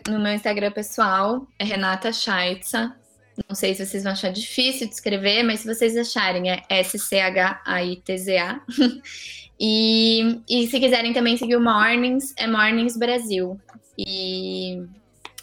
no 0.10 0.20
meu 0.20 0.34
Instagram 0.34 0.72
pessoal, 0.72 1.48
é 1.58 1.64
Renata 1.64 2.12
Scheitza. 2.12 2.94
Não 3.48 3.56
sei 3.56 3.74
se 3.74 3.86
vocês 3.86 4.04
vão 4.04 4.12
achar 4.12 4.32
difícil 4.32 4.88
de 4.88 4.94
escrever, 4.94 5.42
mas 5.44 5.62
se 5.62 5.74
vocês 5.74 5.98
acharem, 5.98 6.52
é 6.52 6.62
S-C-H-A-I-T-Z-A. 6.70 8.62
e, 9.60 10.42
e 10.50 10.68
se 10.68 10.80
quiserem 10.80 11.14
também 11.14 11.38
seguir 11.38 11.56
o 11.56 11.62
Mornings, 11.62 12.34
é 12.38 12.46
Mornings 12.46 12.98
Brasil. 12.98 13.60
E 13.98 14.84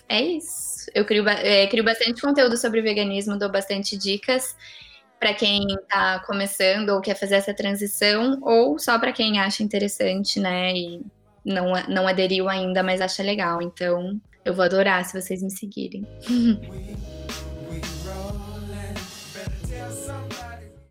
é 0.09 0.23
isso. 0.23 0.91
Eu 0.95 1.05
crio, 1.05 1.29
é, 1.29 1.67
crio 1.67 1.85
bastante 1.85 2.21
conteúdo 2.21 2.57
sobre 2.57 2.81
veganismo, 2.81 3.39
dou 3.39 3.51
bastante 3.51 3.97
dicas 3.97 4.57
para 5.19 5.35
quem 5.35 5.67
está 5.69 6.21
começando 6.21 6.91
ou 6.91 7.01
quer 7.01 7.15
fazer 7.15 7.35
essa 7.35 7.53
transição, 7.53 8.39
ou 8.41 8.79
só 8.79 8.99
para 8.99 9.13
quem 9.13 9.41
acha 9.41 9.63
interessante, 9.63 10.39
né? 10.39 10.73
E 10.73 11.03
não, 11.45 11.73
não 11.89 12.07
aderiu 12.07 12.49
ainda, 12.49 12.83
mas 12.83 13.01
acha 13.01 13.23
legal. 13.23 13.61
Então, 13.61 14.21
eu 14.45 14.55
vou 14.55 14.65
adorar 14.65 15.05
se 15.05 15.21
vocês 15.21 15.43
me 15.43 15.51
seguirem. 15.51 16.07